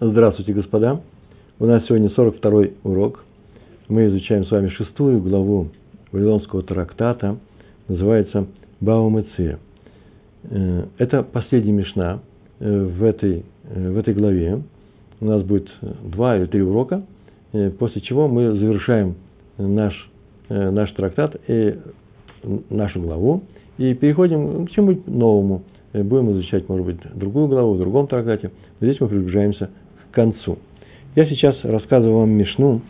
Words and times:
Здравствуйте, 0.00 0.52
господа. 0.52 1.00
У 1.58 1.66
нас 1.66 1.84
сегодня 1.86 2.08
42 2.10 2.66
урок. 2.84 3.24
Мы 3.88 4.06
изучаем 4.06 4.44
с 4.44 4.50
вами 4.52 4.68
шестую 4.68 5.20
главу 5.20 5.70
Вавилонского 6.12 6.62
трактата. 6.62 7.36
Называется 7.88 8.46
Баумыция. 8.80 9.58
Э, 10.44 10.84
это 10.98 11.24
последняя 11.24 11.72
мешна 11.72 12.20
э, 12.60 12.84
в 12.84 13.02
этой, 13.02 13.44
э, 13.64 13.90
в 13.90 13.98
этой 13.98 14.14
главе. 14.14 14.62
У 15.20 15.24
нас 15.24 15.42
будет 15.42 15.68
два 16.04 16.36
или 16.36 16.46
три 16.46 16.62
урока, 16.62 17.02
после 17.80 18.00
чего 18.00 18.28
мы 18.28 18.52
завершаем 18.52 19.16
наш, 19.56 20.08
наш 20.48 20.92
трактат 20.92 21.34
и 21.48 21.76
нашу 22.70 23.02
главу 23.02 23.42
и 23.78 23.94
переходим 23.94 24.66
к 24.66 24.70
чему-нибудь 24.70 25.08
новому. 25.08 25.64
Будем 25.92 26.30
изучать, 26.32 26.68
может 26.68 26.86
быть, 26.86 26.98
другую 27.16 27.48
главу 27.48 27.74
в 27.74 27.78
другом 27.78 28.06
трактате. 28.06 28.52
Здесь 28.80 29.00
мы 29.00 29.08
приближаемся 29.08 29.70
концу. 30.18 30.58
Я 31.14 31.26
сейчас 31.26 31.56
рассказываю 31.62 32.18
вам 32.18 32.30
Мишну. 32.30 32.80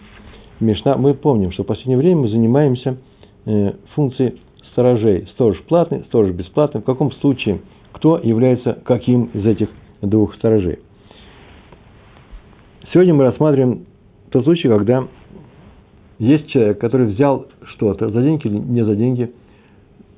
Мишна, 0.61 0.97
мы 0.97 1.13
помним, 1.13 1.53
что 1.53 1.63
в 1.63 1.67
последнее 1.67 1.99
время 1.99 2.23
мы 2.23 2.29
занимаемся 2.31 2.97
э, 3.45 3.73
функцией 3.95 4.41
сторожей. 4.73 5.29
Сторож 5.35 5.61
платный, 5.69 6.05
сторож 6.05 6.31
бесплатный. 6.31 6.81
В 6.81 6.85
каком 6.85 7.13
случае 7.13 7.61
кто 7.93 8.19
является 8.19 8.79
каким 8.83 9.27
из 9.35 9.45
этих 9.45 9.69
двух 10.01 10.37
сторожей. 10.37 10.79
Сегодня 12.95 13.13
мы 13.13 13.25
рассматриваем 13.25 13.85
тот 14.31 14.45
случай, 14.45 14.69
когда 14.69 15.07
есть 16.19 16.49
человек, 16.49 16.79
который 16.79 17.09
взял 17.09 17.47
что-то 17.75 18.09
за 18.09 18.23
деньги 18.23 18.47
или 18.47 18.57
не 18.57 18.85
за 18.87 18.97
деньги, 18.97 19.31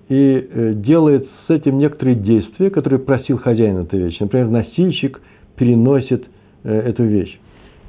и 0.09 0.49
э, 0.49 0.75
делает 0.75 1.29
с 1.49 1.51
этим 1.51 1.79
некоторые 1.79 2.15
действия, 2.15 2.71
которые 2.71 3.01
просил 3.01 3.39
хозяин 3.39 3.79
этой 3.79 3.99
вещи. 3.99 4.23
Например, 4.23 4.49
носильщик 4.49 5.21
переносит 5.57 6.25
эту 6.63 7.05
вещь. 7.05 7.39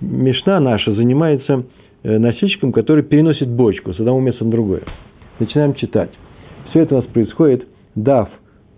Мешна 0.02 0.60
наша 0.60 0.94
занимается 0.96 1.64
э, 2.04 2.18
носильщиком, 2.18 2.72
который 2.72 3.04
переносит 3.04 3.50
бочку 3.50 3.94
с 3.94 4.00
одного 4.00 4.20
места 4.20 4.44
на 4.44 4.52
другое. 4.52 4.82
Начинаем 5.40 5.76
читать. 5.76 6.10
Все 6.70 6.82
это 6.82 6.96
у 6.96 6.98
нас 6.98 7.08
происходит 7.08 7.68
Дав 7.94 8.30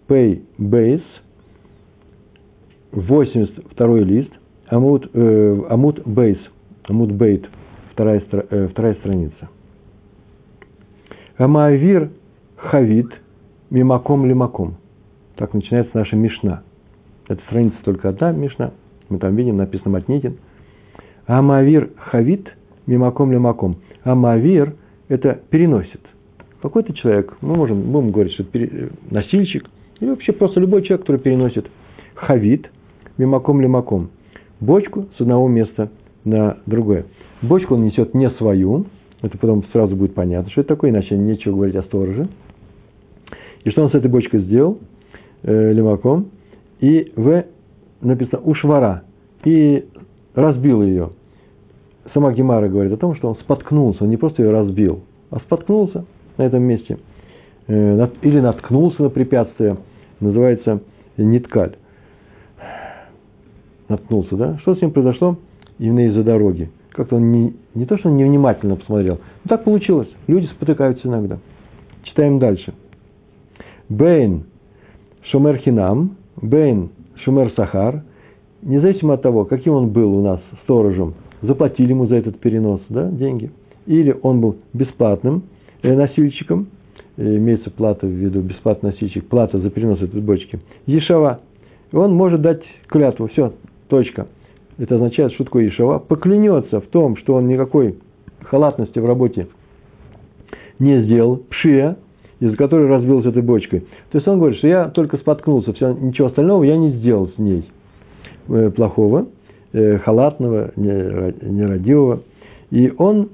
Пей 0.07 0.43
Бейс, 0.57 1.01
82 2.91 3.99
лист, 3.99 4.31
Амут, 4.67 5.09
э, 5.13 5.61
Амут 5.69 6.05
Бейс, 6.05 6.37
Амут 6.89 7.13
Бейт, 7.13 7.47
вторая, 7.93 8.21
э, 8.31 8.67
вторая 8.69 8.95
страница. 8.95 9.49
Амаавир 11.37 12.11
Хавит 12.57 13.07
Мимаком 13.69 14.25
Лимаком. 14.25 14.75
Так 15.37 15.53
начинается 15.53 15.97
наша 15.97 16.17
Мишна. 16.17 16.63
Это 17.29 17.41
страница 17.45 17.77
только 17.85 18.09
одна 18.09 18.33
Мишна– 18.33 18.71
мы 19.09 19.19
там 19.19 19.35
видим, 19.35 19.57
написано 19.57 19.91
Матнитин. 19.91 20.37
Амавир 21.25 21.91
хавит 21.97 22.47
мимаком 22.85 23.31
лимаком. 23.31 23.77
Амавир– 24.03 24.75
это 25.07 25.39
переносит. 25.49 26.01
Какой-то 26.61 26.93
человек, 26.93 27.35
мы 27.41 27.55
можем, 27.55 27.81
будем 27.91 28.11
говорить, 28.11 28.33
что 28.33 28.43
это 28.43 28.89
носильщик, 29.09 29.69
или 29.99 30.09
вообще 30.09 30.31
просто 30.31 30.59
любой 30.59 30.83
человек, 30.83 31.01
который 31.01 31.21
переносит 31.21 31.67
хавит 32.15 32.69
мимаком 33.17 33.61
лимаком. 33.61 34.09
Бочку 34.59 35.07
с 35.17 35.21
одного 35.21 35.47
места 35.47 35.91
на 36.23 36.57
другое. 36.65 37.05
Бочку 37.41 37.75
он 37.75 37.85
несет 37.85 38.13
не 38.13 38.29
свою, 38.31 38.85
это 39.21 39.37
потом 39.37 39.65
сразу 39.71 39.95
будет 39.95 40.13
понятно, 40.13 40.51
что 40.51 40.61
это 40.61 40.69
такое, 40.69 40.91
иначе 40.91 41.17
нечего 41.17 41.53
говорить 41.55 41.75
о 41.75 41.83
стороже. 41.83 42.27
И 43.63 43.69
что 43.69 43.83
он 43.83 43.91
с 43.91 43.93
этой 43.93 44.09
бочкой 44.09 44.41
сделал? 44.41 44.79
Э, 45.43 45.71
лимаком. 45.71 46.27
И 46.79 47.11
в 47.15 47.45
написано 48.03 48.41
«ушвара» 48.41 49.03
и 49.43 49.85
разбил 50.35 50.83
ее. 50.83 51.11
Сама 52.13 52.33
Гемара 52.33 52.67
говорит 52.67 52.91
о 52.93 52.97
том, 52.97 53.15
что 53.15 53.29
он 53.29 53.35
споткнулся, 53.35 54.03
он 54.03 54.09
не 54.09 54.17
просто 54.17 54.43
ее 54.43 54.51
разбил, 54.51 55.01
а 55.29 55.39
споткнулся 55.39 56.05
на 56.37 56.43
этом 56.43 56.63
месте 56.63 56.99
э, 57.67 58.07
или 58.21 58.39
наткнулся 58.39 59.03
на 59.03 59.09
препятствие, 59.09 59.77
называется 60.19 60.81
ниткаль. 61.17 61.75
Наткнулся, 63.87 64.35
да? 64.35 64.57
Что 64.59 64.75
с 64.75 64.81
ним 64.81 64.91
произошло? 64.91 65.37
Именно 65.79 66.07
из-за 66.07 66.23
дороги. 66.23 66.69
Как-то 66.91 67.15
он 67.15 67.31
не, 67.31 67.55
не 67.73 67.85
то, 67.85 67.97
что 67.97 68.09
он 68.09 68.17
невнимательно 68.17 68.75
посмотрел, 68.75 69.19
но 69.43 69.49
так 69.49 69.63
получилось. 69.63 70.09
Люди 70.27 70.45
спотыкаются 70.47 71.07
иногда. 71.07 71.39
Читаем 72.03 72.37
дальше. 72.39 72.73
Бейн 73.89 74.45
Шомер 75.23 75.57
Хинам, 75.57 76.17
Бейн 76.41 76.91
Шумер 77.23 77.51
Сахар, 77.55 78.03
независимо 78.61 79.13
от 79.13 79.21
того, 79.21 79.45
каким 79.45 79.73
он 79.73 79.89
был 79.89 80.13
у 80.13 80.21
нас 80.21 80.41
сторожем, 80.63 81.13
заплатили 81.41 81.89
ему 81.89 82.05
за 82.07 82.15
этот 82.15 82.39
перенос 82.39 82.81
да, 82.89 83.09
деньги, 83.09 83.51
или 83.85 84.15
он 84.21 84.41
был 84.41 84.57
бесплатным 84.73 85.43
э, 85.81 85.95
носильщиком, 85.95 86.67
э, 87.17 87.37
имеется 87.37 87.69
плата 87.69 88.07
в 88.07 88.11
виду, 88.11 88.41
бесплатный 88.41 88.91
носильщик, 88.91 89.27
плата 89.27 89.59
за 89.59 89.69
перенос 89.69 90.01
этой 90.01 90.21
бочки, 90.21 90.59
Ешава, 90.85 91.39
он 91.91 92.13
может 92.13 92.41
дать 92.41 92.63
клятву, 92.87 93.27
все, 93.27 93.53
точка. 93.87 94.27
Это 94.77 94.95
означает, 94.95 95.33
что 95.33 95.43
такое 95.43 95.65
Ешава, 95.65 95.99
поклянется 95.99 96.81
в 96.81 96.87
том, 96.87 97.15
что 97.17 97.35
он 97.35 97.47
никакой 97.47 97.99
халатности 98.41 98.99
в 98.99 99.05
работе 99.05 99.47
не 100.79 101.01
сделал, 101.03 101.37
пшия, 101.49 101.97
из-за 102.43 102.57
которой 102.57 102.87
разбилась 102.87 103.25
этой 103.25 103.41
бочкой. 103.41 103.85
То 104.11 104.17
есть 104.17 104.27
он 104.27 104.37
говорит, 104.37 104.57
что 104.57 104.67
я 104.67 104.89
только 104.89 105.15
споткнулся, 105.17 105.71
все, 105.71 105.93
ничего 105.93 106.27
остального 106.27 106.63
я 106.63 106.75
не 106.75 106.91
сделал 106.91 107.29
с 107.29 107.37
ней 107.37 107.69
э, 108.49 108.69
плохого, 108.71 109.27
э, 109.71 109.99
халатного, 109.99 110.73
нерадивого. 110.75 112.23
И 112.69 112.91
он, 112.97 113.29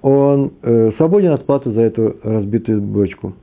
он 0.00 0.52
э, 0.62 0.92
свободен 0.96 1.32
от 1.32 1.44
платы 1.44 1.70
за 1.70 1.82
эту 1.82 2.16
разбитую 2.22 2.80
бочку. 2.80 3.34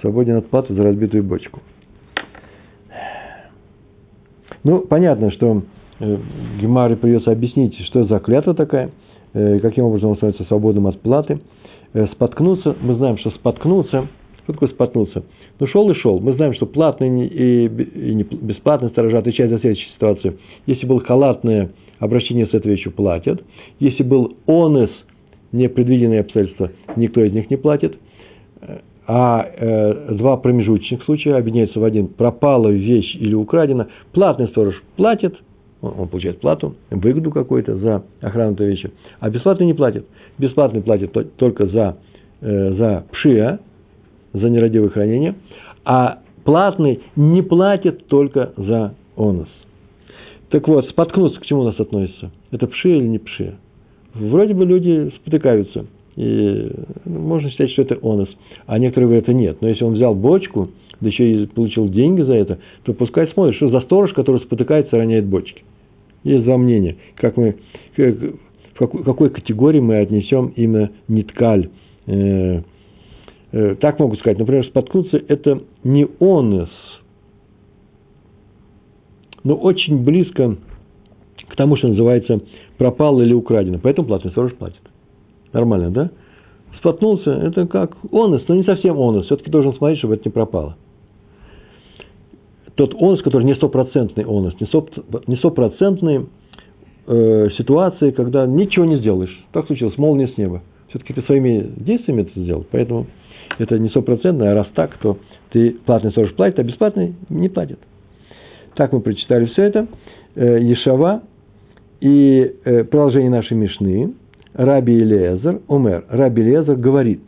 Свободен 0.00 0.38
от 0.38 0.48
платы 0.48 0.74
за 0.74 0.82
разбитую 0.82 1.22
бочку. 1.22 1.60
Ну, 4.64 4.80
понятно, 4.80 5.30
что 5.30 5.62
Гемаре 6.00 6.96
придется 6.96 7.30
объяснить, 7.30 7.78
что 7.86 8.04
за 8.06 8.18
клятва 8.18 8.54
такая– 8.54 8.90
каким 9.34 9.84
образом 9.84 10.10
он 10.10 10.16
становится 10.16 10.44
свободным 10.44 10.86
от 10.86 11.00
платы. 11.00 11.40
Э, 11.94 12.06
споткнуться, 12.08 12.76
мы 12.80 12.96
знаем, 12.96 13.18
что 13.18 13.30
споткнуться, 13.30 14.08
что 14.42 14.52
такое 14.52 14.68
споткнуться? 14.68 15.24
Ну, 15.60 15.66
шел 15.68 15.88
и 15.90 15.94
шел. 15.94 16.18
Мы 16.18 16.34
знаем, 16.34 16.52
что 16.54 16.66
платные 16.66 17.28
и, 17.28 17.68
бесплатные 17.68 18.90
сторожа 18.90 19.18
отвечают 19.18 19.52
за 19.52 19.60
следующую 19.60 19.92
ситуацию. 19.94 20.38
Если 20.66 20.86
был 20.86 21.00
халатное 21.00 21.70
обращение 22.00 22.46
с 22.46 22.52
этой 22.52 22.72
вещью, 22.72 22.92
платят. 22.92 23.42
Если 23.78 24.02
был 24.02 24.36
онес, 24.46 24.90
непредвиденные 25.52 26.20
обстоятельства, 26.20 26.72
никто 26.96 27.22
из 27.22 27.32
них 27.32 27.48
не 27.48 27.56
платит. 27.56 27.96
А 29.06 29.46
э, 29.46 30.14
два 30.14 30.36
промежуточных 30.36 31.04
случая 31.04 31.36
объединяются 31.36 31.78
в 31.78 31.84
один. 31.84 32.08
Пропала 32.08 32.68
вещь 32.68 33.14
или 33.14 33.34
украдена. 33.34 33.88
Платный 34.12 34.48
сторож 34.48 34.82
платит, 34.96 35.36
он 35.88 36.08
получает 36.08 36.40
плату, 36.40 36.74
выгоду 36.90 37.30
какую-то 37.30 37.76
за 37.76 38.04
охрану 38.20 38.52
этой 38.52 38.68
вещи, 38.68 38.90
а 39.20 39.30
бесплатный 39.30 39.66
не 39.66 39.74
платит. 39.74 40.06
Бесплатный 40.38 40.82
платит 40.82 41.12
только 41.36 41.66
за, 41.66 41.96
э, 42.40 42.72
за 42.74 43.04
пшия, 43.12 43.60
за 44.32 44.50
нерадивое 44.50 44.90
хранение, 44.90 45.34
а 45.84 46.18
платный 46.44 47.00
не 47.16 47.42
платит 47.42 48.06
только 48.06 48.52
за 48.56 48.94
онос. 49.16 49.48
Так 50.50 50.68
вот, 50.68 50.88
споткнуться 50.88 51.40
к 51.40 51.46
чему 51.46 51.62
у 51.62 51.64
нас 51.64 51.78
относится? 51.80 52.30
Это 52.50 52.66
пшия 52.66 52.98
или 52.98 53.06
не 53.06 53.18
пшия? 53.18 53.54
Вроде 54.14 54.54
бы 54.54 54.64
люди 54.64 55.12
спотыкаются. 55.16 55.86
И 56.16 56.70
можно 57.04 57.50
считать, 57.50 57.72
что 57.72 57.82
это 57.82 57.98
онос. 58.02 58.28
А 58.66 58.78
некоторые 58.78 59.08
говорят, 59.08 59.24
это 59.24 59.34
нет. 59.34 59.58
Но 59.60 59.68
если 59.68 59.82
он 59.82 59.94
взял 59.94 60.14
бочку, 60.14 60.70
да 61.00 61.08
еще 61.08 61.42
и 61.42 61.46
получил 61.46 61.88
деньги 61.88 62.22
за 62.22 62.34
это, 62.34 62.58
то 62.84 62.92
пускай 62.92 63.26
смотрит, 63.28 63.56
что 63.56 63.68
за 63.68 63.80
сторож, 63.80 64.12
который 64.12 64.40
спотыкается, 64.40 64.96
роняет 64.96 65.26
бочки. 65.26 65.64
Есть 66.24 66.44
два 66.44 66.56
мнения, 66.56 66.96
как 67.16 67.36
мы, 67.36 67.56
в 67.96 68.78
какой, 68.78 69.04
какой 69.04 69.30
категории 69.30 69.80
мы 69.80 69.98
отнесем 69.98 70.52
именно 70.56 70.90
ниткаль. 71.06 71.68
Э, 72.06 72.62
э, 73.52 73.74
так 73.76 73.98
могу 73.98 74.16
сказать, 74.16 74.38
например, 74.38 74.66
споткнуться– 74.66 75.22
это 75.28 75.60
не 75.84 76.08
онес, 76.20 76.70
но 79.44 79.54
очень 79.54 80.02
близко 80.02 80.56
к 81.46 81.56
тому, 81.56 81.76
что 81.76 81.88
называется 81.88 82.40
пропало 82.78 83.20
или 83.20 83.34
украдено. 83.34 83.78
Поэтому 83.82 84.08
платный 84.08 84.30
сторож 84.30 84.54
платит. 84.54 84.80
Нормально, 85.52 85.90
да? 85.90 86.10
Споткнулся– 86.78 87.30
это 87.32 87.66
как 87.66 87.96
онес, 88.10 88.42
но 88.48 88.54
не 88.54 88.64
совсем 88.64 88.98
онес. 88.98 89.26
Все-таки 89.26 89.50
должен 89.50 89.74
смотреть, 89.74 89.98
чтобы 89.98 90.14
это 90.14 90.22
не 90.24 90.32
пропало 90.32 90.76
тот 92.74 92.94
онус, 92.94 93.22
который 93.22 93.44
не 93.44 93.54
стопроцентный 93.54 94.24
онус, 94.24 94.54
не 94.60 95.36
стопроцентные 95.36 96.26
э, 97.06 97.48
ситуации, 97.56 98.10
когда 98.10 98.46
ничего 98.46 98.84
не 98.84 98.98
сделаешь. 98.98 99.44
Так 99.52 99.66
случилось, 99.66 99.96
молния 99.98 100.28
с 100.28 100.36
неба. 100.36 100.62
Все-таки 100.88 101.12
ты 101.12 101.22
своими 101.22 101.72
действиями 101.76 102.22
это 102.22 102.40
сделал, 102.40 102.66
поэтому 102.70 103.06
это 103.58 103.78
не 103.78 103.88
стопроцентное, 103.88 104.52
а 104.52 104.54
раз 104.54 104.68
так, 104.74 104.96
то 104.98 105.18
ты 105.50 105.70
платный 105.84 106.10
сторож 106.10 106.34
платит, 106.34 106.58
а 106.58 106.62
бесплатный 106.64 107.14
не 107.28 107.48
платит. 107.48 107.78
Так 108.74 108.92
мы 108.92 109.00
прочитали 109.00 109.46
все 109.46 109.62
это. 109.62 109.86
Э, 110.34 110.58
Ешава 110.60 111.22
и 112.00 112.54
э, 112.64 112.84
продолжение 112.84 113.30
нашей 113.30 113.56
Мишны. 113.56 114.14
Раби 114.52 114.94
Илиезер, 114.94 115.62
Умер, 115.66 116.04
Раби 116.08 116.42
Илиезер 116.42 116.76
говорит. 116.76 117.22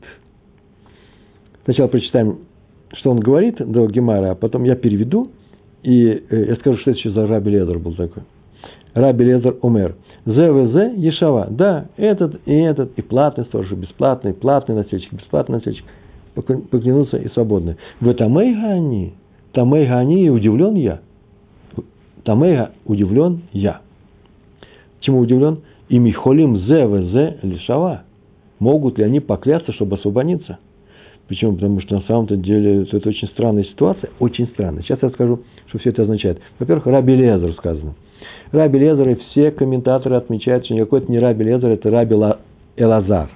Сначала 1.64 1.88
прочитаем, 1.88 2.38
что 2.94 3.10
он 3.10 3.18
говорит 3.18 3.56
до 3.58 3.88
Гемара, 3.88 4.32
а 4.32 4.34
потом 4.36 4.62
я 4.62 4.76
переведу, 4.76 5.30
и 5.86 6.24
э, 6.30 6.46
я 6.48 6.56
скажу, 6.56 6.78
что 6.78 6.90
это 6.90 6.98
еще 6.98 7.10
за 7.12 7.28
Раби 7.28 7.52
Илиезер 7.52 7.78
был 7.78 7.94
такой. 7.94 8.24
Раби 8.92 9.24
Илиезер 9.24 9.56
Умер. 9.62 9.94
ЗВЗ 10.24 10.96
Ешава. 10.96 11.46
Да, 11.48 11.86
этот 11.96 12.40
и 12.44 12.52
этот, 12.52 12.98
и 12.98 13.02
платный 13.02 13.44
и 13.44 13.74
бесплатный, 13.76 14.34
платный 14.34 14.74
носильщик, 14.74 15.12
бесплатный 15.12 15.58
носильщик. 15.58 15.84
Поклянутся 16.34 17.18
и 17.18 17.28
свободны. 17.28 17.76
В 18.00 18.12
Тамейга 18.14 18.72
они, 18.72 19.14
Тамейга 19.52 19.98
они, 19.98 20.26
и 20.26 20.28
удивлен 20.28 20.74
я. 20.74 20.98
Тамейга 22.24 22.72
удивлен 22.84 23.42
я. 23.52 23.80
Чему 24.98 25.20
удивлен? 25.20 25.60
И 25.88 26.00
Михолим 26.00 26.58
ЗВЗ 26.58 27.44
Лишава. 27.44 28.02
Могут 28.58 28.98
ли 28.98 29.04
они 29.04 29.20
поклясться, 29.20 29.72
чтобы 29.72 29.96
освободиться? 29.96 30.58
Почему? 31.28 31.54
Потому 31.54 31.80
что 31.80 31.96
на 31.96 32.02
самом-то 32.02 32.36
деле 32.36 32.86
это 32.90 33.08
очень 33.08 33.28
странная 33.28 33.64
ситуация, 33.64 34.10
очень 34.20 34.46
странная. 34.48 34.82
Сейчас 34.82 35.00
я 35.02 35.10
скажу, 35.10 35.40
что 35.66 35.78
все 35.78 35.90
это 35.90 36.02
означает. 36.02 36.40
Во-первых, 36.58 36.86
Раби 36.86 37.16
Лезер 37.16 37.52
сказано. 37.54 37.94
Раби 38.52 38.78
Лезер 38.78 39.08
и 39.08 39.14
все 39.16 39.50
комментаторы 39.50 40.14
отмечают, 40.14 40.64
что 40.64 40.74
никакой 40.74 41.00
это 41.00 41.10
не 41.10 41.18
Раби 41.18 41.44
Лезер, 41.44 41.70
это 41.70 41.90
Раби 41.90 42.14
Элазар. 42.76 43.28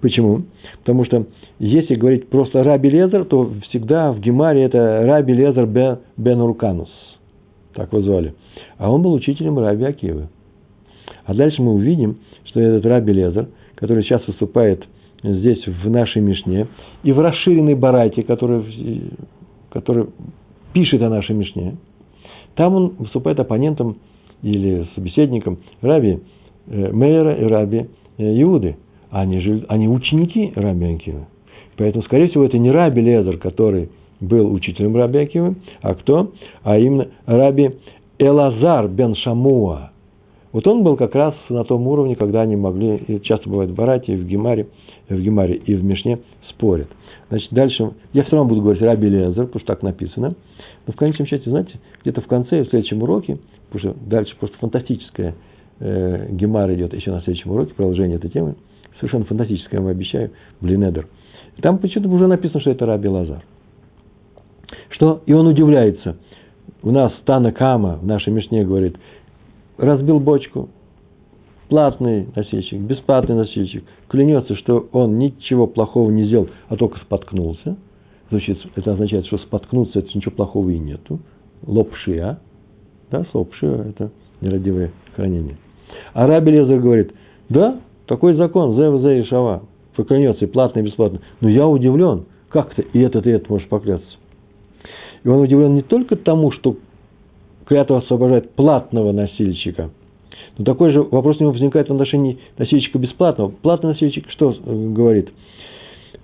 Почему? 0.00 0.42
Потому 0.80 1.04
что 1.04 1.26
если 1.58 1.94
говорить 1.94 2.28
просто 2.28 2.62
Раби 2.62 2.90
Лезер, 2.90 3.24
то 3.24 3.50
всегда 3.68 4.12
в 4.12 4.20
Гемаре 4.20 4.62
это 4.64 5.02
Раби 5.04 5.32
Лезер 5.32 5.66
бен 5.66 6.40
Урканус. 6.40 6.90
Так 7.74 7.92
его 7.92 8.02
звали. 8.02 8.34
А 8.76 8.92
он 8.92 9.02
был 9.02 9.12
учителем 9.14 9.58
Раби 9.58 9.84
Акивы. 9.84 10.28
А 11.24 11.34
дальше 11.34 11.62
мы 11.62 11.72
увидим, 11.72 12.18
что 12.44 12.60
этот 12.60 12.84
Раби 12.86 13.12
Лезер, 13.12 13.48
который 13.74 14.02
сейчас 14.02 14.26
выступает 14.26 14.84
здесь 15.22 15.66
в 15.66 15.90
нашей 15.90 16.22
Мишне, 16.22 16.66
и 17.02 17.12
в 17.12 17.20
расширенной 17.20 17.74
Барайте, 17.74 18.22
который, 18.22 18.62
который 19.70 20.06
пишет 20.72 21.02
о 21.02 21.08
нашей 21.08 21.34
Мишне, 21.34 21.76
там 22.54 22.74
он 22.74 22.94
выступает 22.98 23.38
оппонентом 23.40 23.98
или 24.42 24.86
собеседником 24.94 25.58
Раби 25.80 26.20
э, 26.66 26.92
Мейера 26.92 27.34
и 27.34 27.44
Раби 27.44 27.86
э, 28.18 28.42
Иуды. 28.42 28.76
Они, 29.10 29.40
же, 29.40 29.64
они 29.68 29.88
ученики 29.88 30.52
Раби 30.54 30.94
Акивы. 30.94 31.26
Поэтому, 31.76 32.02
скорее 32.04 32.28
всего, 32.28 32.44
это 32.44 32.58
не 32.58 32.70
Раби 32.70 33.00
Лезер, 33.00 33.38
который 33.38 33.88
был 34.20 34.52
учителем 34.52 34.96
Раби 34.96 35.20
Акивы, 35.20 35.56
а 35.80 35.94
кто? 35.94 36.32
А 36.62 36.78
именно 36.78 37.08
Раби 37.26 37.76
Элазар 38.18 38.88
бен 38.88 39.14
Шамуа. 39.14 39.92
Вот 40.52 40.66
он 40.66 40.82
был 40.82 40.96
как 40.96 41.14
раз 41.14 41.34
на 41.48 41.64
том 41.64 41.86
уровне, 41.86 42.16
когда 42.16 42.40
они 42.40 42.56
могли, 42.56 43.20
часто 43.22 43.48
бывает 43.48 43.70
в 43.70 43.74
Барате, 43.74 44.14
и 44.14 44.16
в 44.16 44.26
Гемаре, 44.26 44.66
в 45.08 45.20
Гемаре 45.20 45.56
и 45.56 45.74
в 45.74 45.84
Мишне 45.84 46.18
спорят. 46.50 46.88
Значит, 47.28 47.52
дальше, 47.52 47.92
я 48.12 48.24
все 48.24 48.36
равно 48.36 48.48
буду 48.48 48.62
говорить 48.62 48.82
Раби 48.82 49.08
Лезер, 49.08 49.46
потому 49.46 49.60
что 49.60 49.66
так 49.66 49.82
написано. 49.82 50.34
Но 50.86 50.92
в 50.92 50.96
конечном 50.96 51.26
счете, 51.26 51.50
знаете, 51.50 51.74
где-то 52.02 52.20
в 52.20 52.26
конце, 52.26 52.64
в 52.64 52.68
следующем 52.68 53.02
уроке, 53.02 53.38
потому 53.70 53.92
что 53.92 54.08
дальше 54.08 54.34
просто 54.38 54.56
фантастическая 54.58 55.34
э, 55.80 56.28
Гемара 56.30 56.74
идет 56.74 56.94
еще 56.94 57.10
на 57.10 57.20
следующем 57.20 57.50
уроке, 57.50 57.74
продолжение 57.74 58.16
этой 58.16 58.30
темы, 58.30 58.54
совершенно 58.98 59.24
фантастическое, 59.24 59.76
я 59.76 59.82
вам 59.82 59.90
обещаю, 59.90 60.30
Блинедер. 60.60 61.06
Там 61.60 61.78
почему-то 61.78 62.08
уже 62.08 62.26
написано, 62.26 62.60
что 62.60 62.70
это 62.70 62.86
Раби 62.86 63.08
Лазар. 63.08 63.42
Что? 64.90 65.22
И 65.26 65.32
он 65.32 65.46
удивляется. 65.46 66.16
У 66.82 66.90
нас 66.90 67.12
Тана 67.24 67.52
Кама 67.52 67.98
в 68.00 68.06
нашей 68.06 68.32
Мишне 68.32 68.64
говорит, 68.64 68.96
разбил 69.76 70.20
бочку, 70.20 70.68
платный 71.68 72.28
носильщик, 72.34 72.80
бесплатный 72.80 73.36
носильщик, 73.36 73.84
клянется, 74.08 74.56
что 74.56 74.88
он 74.92 75.18
ничего 75.18 75.66
плохого 75.66 76.10
не 76.10 76.24
сделал, 76.24 76.48
а 76.68 76.76
только 76.76 76.98
споткнулся. 77.00 77.76
Значит, 78.30 78.58
это 78.76 78.92
означает, 78.92 79.26
что 79.26 79.38
споткнуться, 79.38 80.00
это 80.00 80.08
ничего 80.14 80.32
плохого 80.32 80.70
и 80.70 80.78
нету. 80.78 81.20
Лопшия. 81.66 82.40
Да, 83.10 83.24
лопшия– 83.32 83.84
это 83.88 84.10
нерадивое 84.40 84.92
хранение. 85.16 85.56
А 86.12 86.26
Раби 86.26 86.52
Лезер 86.52 86.80
говорит, 86.80 87.12
да, 87.48 87.80
такой 88.06 88.34
закон, 88.34 88.74
ЗВЗ 88.74 89.24
и 89.24 89.28
Шава, 89.28 89.62
поклянется 89.96 90.44
и 90.44 90.48
платно, 90.48 90.80
и 90.80 90.82
бесплатно. 90.82 91.20
Но 91.40 91.48
я 91.48 91.66
удивлен, 91.66 92.26
как 92.50 92.74
ты 92.74 92.86
и 92.92 93.00
этот, 93.00 93.26
и 93.26 93.30
этот 93.30 93.48
можешь 93.48 93.68
поклясться. 93.68 94.18
И 95.24 95.28
он 95.28 95.40
удивлен 95.40 95.74
не 95.74 95.82
только 95.82 96.16
тому, 96.16 96.50
что 96.52 96.76
клятва 97.64 97.98
освобождает 97.98 98.52
платного 98.52 99.12
носильщика, 99.12 99.90
но 100.58 100.64
такой 100.64 100.90
же 100.90 101.02
вопрос 101.02 101.36
у 101.38 101.44
него 101.44 101.52
возникает 101.52 101.88
в 101.88 101.92
отношении 101.92 102.38
носильщика 102.58 102.98
бесплатного. 102.98 103.50
Платный 103.62 103.90
носильщик 103.90 104.28
что 104.30 104.50
э, 104.52 104.88
говорит? 104.90 105.30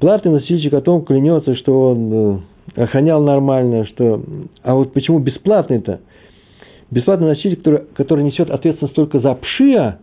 Платный 0.01 0.33
носильщик 0.33 0.75
о 0.75 0.81
том 0.81 1.05
клянется, 1.05 1.55
что 1.55 1.91
он 1.93 2.43
э, 2.77 2.83
охранял 2.83 3.23
нормально, 3.23 3.87
что... 3.87 4.21
А 4.63 4.75
вот 4.75 4.93
почему 4.93 5.21
бесплатный-то? 5.21 6.01
Бесплатный 6.91 7.29
носильщик, 7.29 7.59
который, 7.61 7.83
который 7.95 8.25
несет 8.25 8.51
ответственность 8.51 8.97
только 8.97 9.21
за 9.21 9.35
пшия, 9.35 10.01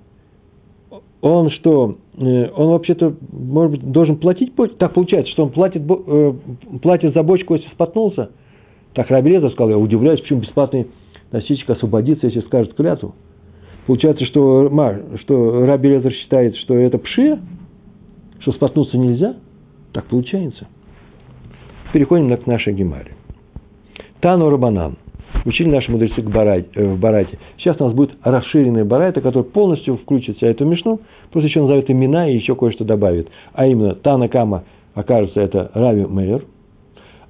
он 1.20 1.52
что, 1.52 1.98
э, 2.18 2.50
он 2.56 2.70
вообще-то, 2.70 3.14
может 3.34 3.72
быть, 3.72 3.92
должен 3.92 4.16
платить, 4.16 4.54
так 4.78 4.94
получается, 4.94 5.30
что 5.34 5.44
он 5.44 5.50
платит, 5.50 5.84
платит 6.82 7.14
за 7.14 7.22
бочку, 7.22 7.56
если 7.56 7.68
споткнулся. 7.68 8.32
Так 8.94 9.10
Рабелеза 9.10 9.50
сказал, 9.50 9.72
я 9.72 9.78
удивляюсь, 9.78 10.22
почему 10.22 10.40
бесплатный 10.40 10.88
носильщик 11.34 11.70
освободится, 11.70 12.28
если 12.28 12.40
скажет 12.42 12.74
клятву. 12.76 13.14
Получается, 13.88 14.26
что, 14.26 14.70
что 15.22 15.66
Раби 15.66 15.90
Лезер 15.90 16.12
считает, 16.14 16.56
что 16.58 16.76
это 16.76 16.98
пшия, 16.98 17.40
что 18.40 18.52
споткнуться 18.54 18.98
нельзя. 18.98 19.36
Так 19.94 20.06
получается. 20.06 20.68
Переходим 21.94 22.36
к 22.38 22.48
нашей 22.48 22.74
гемаре. 22.74 23.12
Тану 24.22 24.50
Рабанан. 24.50 24.98
Учили 25.46 25.70
наши 25.70 25.92
мудрецы 25.92 26.22
э, 26.22 26.86
в 26.86 27.00
Барате. 27.00 27.40
Сейчас 27.58 27.80
у 27.80 27.86
нас 27.86 27.94
будет 27.94 28.12
расширенная 28.24 28.86
Барайта, 28.86 29.22
которая 29.22 29.50
полностью 29.50 29.98
включит 29.98 30.38
вся 30.38 30.48
эту 30.48 30.66
мишну, 30.66 31.00
просто 31.32 31.48
еще 31.48 31.62
назовет 31.62 31.90
имена 31.90 32.30
и 32.30 32.36
еще 32.36 32.56
кое-что 32.56 32.86
добавит. 32.86 33.30
А 33.54 33.66
именно, 33.66 33.96
Тана 33.96 34.28
Кама 34.28 34.64
окажется 34.94 35.42
это 35.42 35.72
Раби 35.74 36.06
Мейер, 36.06 36.46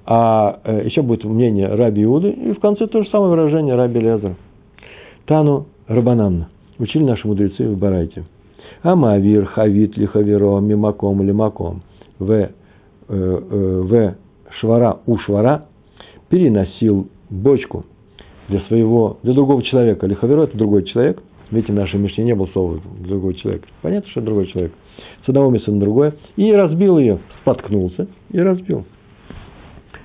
а 0.04 0.60
э, 0.64 0.82
еще 0.84 1.00
будет 1.02 1.24
мнение 1.24 1.68
Раби 1.68 2.02
Иуды, 2.02 2.30
и 2.30 2.52
в 2.52 2.60
конце 2.60 2.86
то 2.86 3.02
же 3.02 3.08
самое 3.08 3.30
выражение 3.30 3.76
Раби 3.76 4.00
Лезер. 4.00 4.34
Тану 5.24 5.66
Рабанан. 5.86 6.46
Учили 6.78 7.04
наши 7.04 7.26
мудрецы 7.26 7.68
в 7.68 7.78
Барайте. 7.78 8.24
Амавир, 8.82 9.46
Хавит, 9.46 9.96
Лихаверо, 9.96 10.60
Мимаком, 10.60 11.22
Лимаком. 11.22 11.82
В, 12.18 12.30
э, 12.30 12.48
э, 13.08 13.80
в 13.84 14.14
Швара, 14.60 14.98
у 15.06 15.18
Швара 15.18 15.66
переносил 16.28 17.08
бочку 17.30 17.84
для 18.48 18.60
своего, 18.62 19.18
для 19.22 19.34
другого 19.34 19.62
человека. 19.62 20.06
Лихаверо– 20.06 20.42
это 20.44 20.56
другой 20.56 20.84
человек. 20.84 21.22
Видите, 21.50 21.72
в 21.72 21.76
нашей 21.76 22.00
Мишне 22.00 22.24
не 22.24 22.34
было 22.34 22.46
слова 22.46 22.80
другой 23.00 23.34
человек. 23.34 23.64
Понятно, 23.82 24.10
что 24.10 24.20
другой 24.20 24.46
человек. 24.46 24.72
С 25.24 25.28
одного 25.28 25.50
места 25.50 25.70
на 25.70 25.80
другое. 25.80 26.14
И 26.36 26.50
разбил 26.52 26.98
ее, 26.98 27.18
споткнулся 27.42 28.08
и 28.30 28.40
разбил. 28.40 28.84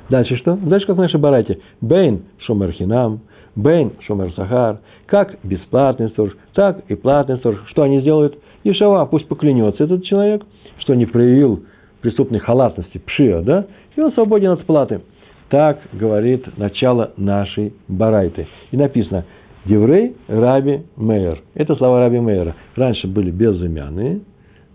Дальше 0.09 0.37
что? 0.37 0.55
Дальше 0.55 0.87
как 0.87 0.97
в 0.97 0.99
нашей 0.99 1.19
барате. 1.19 1.59
Бейн 1.81 2.23
шомерхинам, 2.39 3.21
бейн 3.57 3.93
шомер 4.05 4.31
сахар. 4.33 4.79
Как 5.07 5.37
бесплатный 5.43 6.09
сторож, 6.09 6.37
так 6.53 6.79
и 6.87 6.95
платный 6.95 7.37
сторож. 7.37 7.59
Что 7.67 7.83
они 7.83 7.99
сделают? 7.99 8.37
Ишава, 8.63 9.05
пусть 9.05 9.27
поклянется 9.27 9.83
этот 9.83 10.03
человек, 10.05 10.43
что 10.79 10.93
не 10.93 11.05
проявил 11.05 11.63
преступной 12.01 12.39
халатности, 12.39 12.99
пшия, 12.99 13.41
да? 13.41 13.65
И 13.95 14.01
он 14.01 14.13
свободен 14.13 14.51
от 14.51 14.63
платы. 14.65 15.01
Так 15.49 15.79
говорит 15.93 16.57
начало 16.57 17.11
нашей 17.17 17.73
барайты. 17.87 18.47
И 18.71 18.77
написано, 18.77 19.25
Деврей 19.65 20.15
Раби 20.27 20.83
Мейер. 20.95 21.41
Это 21.53 21.75
слова 21.75 21.99
Раби 21.99 22.19
Мейера. 22.19 22.55
Раньше 22.75 23.07
были 23.07 23.31
безымянные 23.31 24.21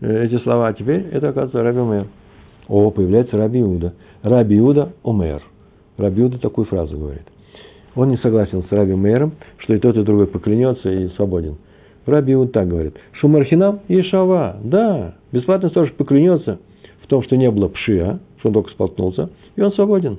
э, 0.00 0.24
эти 0.24 0.38
слова, 0.42 0.68
а 0.68 0.72
теперь 0.72 1.06
это, 1.12 1.28
оказывается, 1.28 1.62
Раби 1.62 1.80
Мейер. 1.80 2.06
О, 2.68 2.90
появляется 2.90 3.36
Раби 3.36 3.60
Иуда. 3.60 3.94
Раби 4.22 4.58
Иуда 4.58 4.92
Омер. 5.04 5.42
Раби 5.98 6.22
Иуда 6.22 6.38
такую 6.38 6.66
фразу 6.66 6.96
говорит. 6.96 7.31
Он 7.94 8.08
не 8.08 8.16
согласен 8.18 8.62
с 8.62 8.72
Раби 8.72 8.94
Мейером, 8.94 9.32
что 9.58 9.75
и 9.75 9.78
тот, 9.78 9.96
и 9.96 10.02
другой 10.02 10.26
поклянется 10.26 10.90
и 10.90 11.08
свободен. 11.11 11.56
Раби 12.06 12.32
Иуда 12.32 12.52
так 12.52 12.68
говорит. 12.68 12.96
Шумархинам 13.12 13.80
и 13.88 14.02
Шава. 14.02 14.56
Да, 14.62 15.14
бесплатный 15.30 15.70
сторож 15.70 15.92
поклянется 15.92 16.58
в 17.02 17.06
том, 17.06 17.22
что 17.22 17.37
не 17.37 17.50
было 17.50 17.68
пшия, 17.68 18.18
что 18.38 18.49
он 18.49 18.54
только 18.54 18.70
споткнулся, 18.70 19.30
и 19.56 19.61
он 19.61 19.72
свободен. 19.72 20.18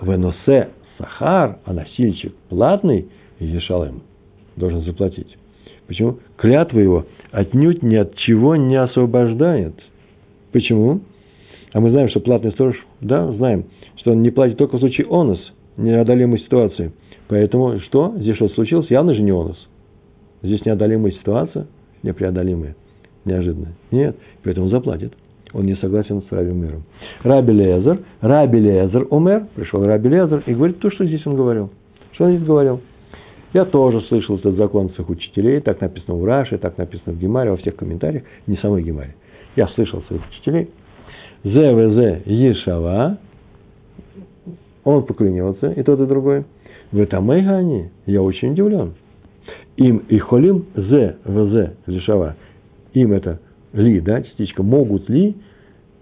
Веносе 0.00 0.70
сахар, 0.98 1.58
а 1.64 1.72
носильщик 1.72 2.34
платный, 2.48 3.08
Ешалем 3.38 4.02
должен 4.56 4.82
заплатить. 4.82 5.36
Почему? 5.86 6.18
Клятва 6.36 6.78
его 6.78 7.06
отнюдь 7.30 7.82
ни 7.82 7.96
от 7.96 8.16
чего 8.16 8.56
не 8.56 8.76
освобождает. 8.76 9.74
Почему? 10.52 11.00
А 11.72 11.80
мы 11.80 11.90
знаем, 11.90 12.08
что 12.08 12.20
платный 12.20 12.52
сторож, 12.52 12.76
да, 13.00 13.30
знаем, 13.32 13.64
что 13.96 14.12
он 14.12 14.22
не 14.22 14.30
платит 14.30 14.56
только 14.56 14.76
в 14.76 14.80
случае 14.80 15.06
онос, 15.10 15.40
неодолимой 15.76 16.40
ситуации. 16.40 16.92
Поэтому 17.28 17.80
что? 17.80 18.14
Здесь 18.16 18.36
что 18.36 18.48
случилось? 18.50 18.90
Явно 18.90 19.14
же 19.14 19.22
не 19.22 19.30
онос. 19.30 19.68
Здесь 20.42 20.64
неодолимая 20.64 21.12
ситуация, 21.12 21.66
непреодолимая, 22.02 22.76
неожиданная. 23.24 23.72
Нет, 23.90 24.16
поэтому 24.42 24.66
он 24.66 24.72
заплатит. 24.72 25.14
Он 25.54 25.64
не 25.64 25.76
согласен 25.76 26.22
с 26.22 26.32
Раби 26.32 26.52
Миром. 26.52 26.82
Раби 27.22 27.52
Лезер, 27.52 28.00
Раби 28.20 28.58
Лезер 28.58 29.06
умер, 29.08 29.46
пришел 29.54 29.84
Раби 29.86 30.08
Лезер 30.08 30.42
и 30.46 30.52
говорит 30.52 30.80
то, 30.80 30.90
что 30.90 31.04
здесь 31.04 31.24
он 31.26 31.36
говорил. 31.36 31.70
Что 32.12 32.24
он 32.24 32.32
здесь 32.32 32.46
говорил? 32.46 32.80
Я 33.54 33.64
тоже 33.64 34.00
слышал 34.08 34.36
этот 34.36 34.56
закон 34.56 34.90
своих 34.90 35.08
учителей, 35.08 35.60
так 35.60 35.80
написано 35.80 36.16
в 36.16 36.24
Раше, 36.24 36.58
так 36.58 36.76
написано 36.76 37.12
в 37.14 37.20
Гемаре, 37.20 37.52
во 37.52 37.56
всех 37.56 37.76
комментариях, 37.76 38.24
не 38.48 38.56
самой 38.56 38.82
Гемаре. 38.82 39.14
Я 39.54 39.68
слышал 39.68 40.02
своих 40.02 40.22
учителей. 40.28 40.70
ЗВЗ 41.44 42.26
Ешава, 42.26 43.18
он 44.84 45.04
поклянется, 45.04 45.70
и 45.72 45.82
тот, 45.82 46.00
и 46.00 46.06
другой. 46.06 46.44
В 46.92 46.98
этом 47.00 47.30
они, 47.30 47.90
я 48.06 48.22
очень 48.22 48.52
удивлен. 48.52 48.94
Им 49.76 49.98
и 50.08 50.18
холим 50.18 50.66
ЗВЗ 50.74 51.72
Ешава. 51.86 52.36
Им 52.92 53.12
это 53.12 53.40
ли, 53.72 54.00
да, 54.00 54.22
частичка, 54.22 54.62
могут 54.62 55.08
ли, 55.08 55.34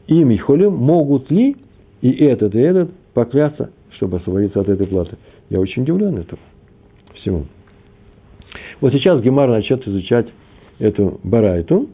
им 0.06 0.30
и 0.30 0.36
холим, 0.36 0.74
могут 0.74 1.30
ли 1.30 1.56
и 2.02 2.10
этот, 2.10 2.54
и 2.54 2.60
этот 2.60 2.90
покляться, 3.14 3.70
чтобы 3.92 4.18
освободиться 4.18 4.60
от 4.60 4.68
этой 4.68 4.86
платы. 4.86 5.16
Я 5.48 5.60
очень 5.60 5.82
удивлен 5.82 6.18
этому 6.18 6.42
всему. 7.14 7.46
Вот 8.80 8.92
сейчас 8.92 9.22
Гемар 9.22 9.48
начнет 9.48 9.86
изучать 9.86 10.26
эту 10.78 11.20
барайту, 11.22 11.88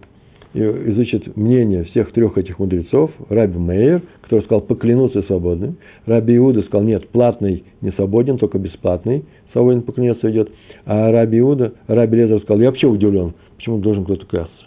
изучит 0.58 1.36
мнение 1.36 1.84
всех 1.84 2.12
трех 2.12 2.38
этих 2.38 2.58
мудрецов, 2.58 3.10
Раби 3.28 3.58
Мейер, 3.58 4.02
который 4.22 4.44
сказал 4.44 4.60
поклянуться 4.62 5.22
свободным, 5.22 5.76
Раби 6.06 6.36
Иуда 6.36 6.62
сказал, 6.62 6.86
нет, 6.86 7.08
платный 7.08 7.64
не 7.80 7.92
свободен, 7.92 8.38
только 8.38 8.58
бесплатный, 8.58 9.24
свободен 9.52 9.82
поклянется 9.82 10.30
идет, 10.30 10.50
а 10.84 11.10
Раби 11.10 11.38
Иуда, 11.40 11.74
Раби 11.86 12.18
Лезер 12.18 12.40
сказал, 12.40 12.60
я 12.60 12.68
вообще 12.68 12.86
удивлен, 12.86 13.34
почему 13.56 13.78
должен 13.78 14.04
кто-то 14.04 14.26
клясться. 14.26 14.66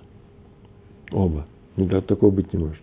Оба. 1.11 1.45
Никак 1.77 2.05
такого 2.05 2.31
быть 2.31 2.51
не 2.53 2.59
может. 2.59 2.81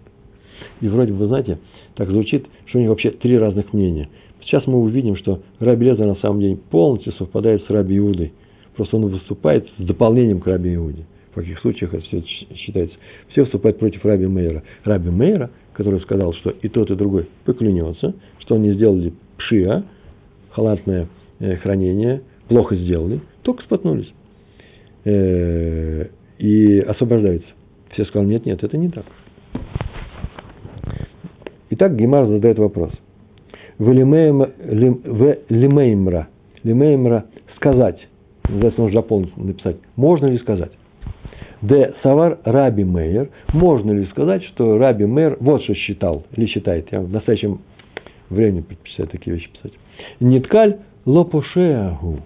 И 0.81 0.89
вроде 0.89 1.13
бы, 1.13 1.27
знаете, 1.27 1.59
так 1.95 2.09
звучит, 2.09 2.47
что 2.67 2.79
у 2.79 2.81
них 2.81 2.91
вообще 2.91 3.11
три 3.11 3.39
разных 3.39 3.73
мнения. 3.73 4.09
Сейчас 4.43 4.67
мы 4.67 4.79
увидим, 4.81 5.17
что 5.17 5.41
Раби 5.59 5.87
Лезер 5.87 6.07
на 6.07 6.15
самом 6.17 6.41
деле 6.41 6.57
полностью 6.71 7.13
совпадает 7.13 7.65
с 7.65 7.71
Раби 7.71 7.99
Иудой. 7.99 8.33
Просто 8.77 8.97
он 8.97 9.07
выступает 9.07 9.69
с 9.77 9.83
дополнением 9.83 10.41
к 10.41 10.47
Раби 10.47 10.75
Иуде. 10.75 11.05
Каких 11.39 11.59
случаях 11.61 11.95
это 11.95 12.03
все 12.05 12.23
считается. 12.23 12.97
Все 13.29 13.43
выступают 13.43 13.79
против 13.79 14.05
Раби 14.05 14.27
Мейера. 14.27 14.63
Раби 14.85 15.11
Мейера, 15.11 15.51
который 15.73 16.01
сказал, 16.01 16.33
что 16.35 16.51
и 16.51 16.69
тот, 16.69 16.91
и 16.91 16.95
другой 16.95 17.29
поклянется, 17.45 18.15
что 18.41 18.57
они 18.57 18.73
сделали 18.73 19.13
пшиа, 19.37 19.85
халатное 20.51 21.09
э, 21.39 21.57
хранение, 21.57 22.23
плохо 22.49 22.77
сделали, 22.77 23.21
только 23.43 23.63
споткнулись. 23.63 24.13
Э, 25.05 26.07
и 26.39 26.81
освобождаются. 26.81 27.49
Все 27.93 28.05
сказали, 28.05 28.31
нет, 28.31 28.47
нет, 28.47 28.63
это 28.63 28.77
не 28.77 28.89
так. 28.89 29.05
Итак, 31.71 31.97
Гемар 31.97 32.27
задает 32.27 32.59
вопрос– 32.59 32.93
в 33.79 33.93
лимеймра. 33.93 36.29
Лимеймра 36.65 37.27
сказать. 37.57 38.09
Нужно 38.49 38.91
дополнить, 38.91 39.37
написать. 39.37 39.77
Можно 39.97 40.27
ли 40.27 40.39
сказать? 40.39 40.73
Д. 41.63 41.95
Савар 42.03 42.39
Раби 42.45 42.85
Мейер. 42.85 43.31
Можно 43.53 43.93
ли 43.93 44.07
сказать, 44.07 44.45
что 44.45 44.79
Раби 44.79 45.07
Мейер 45.07 45.37
вот 45.41 45.63
что 45.63 45.75
считал, 45.75 46.25
или 46.33 46.47
считает. 46.47 46.91
Я 46.93 47.01
в 47.01 47.11
настоящем 47.11 47.61
времени 48.31 48.63
предпочитаю 48.63 49.09
такие 49.09 49.37
вещи 49.37 49.51
писать. 49.51 49.73
Ниткаль 50.21 50.79
лопушеагу. 51.05 52.21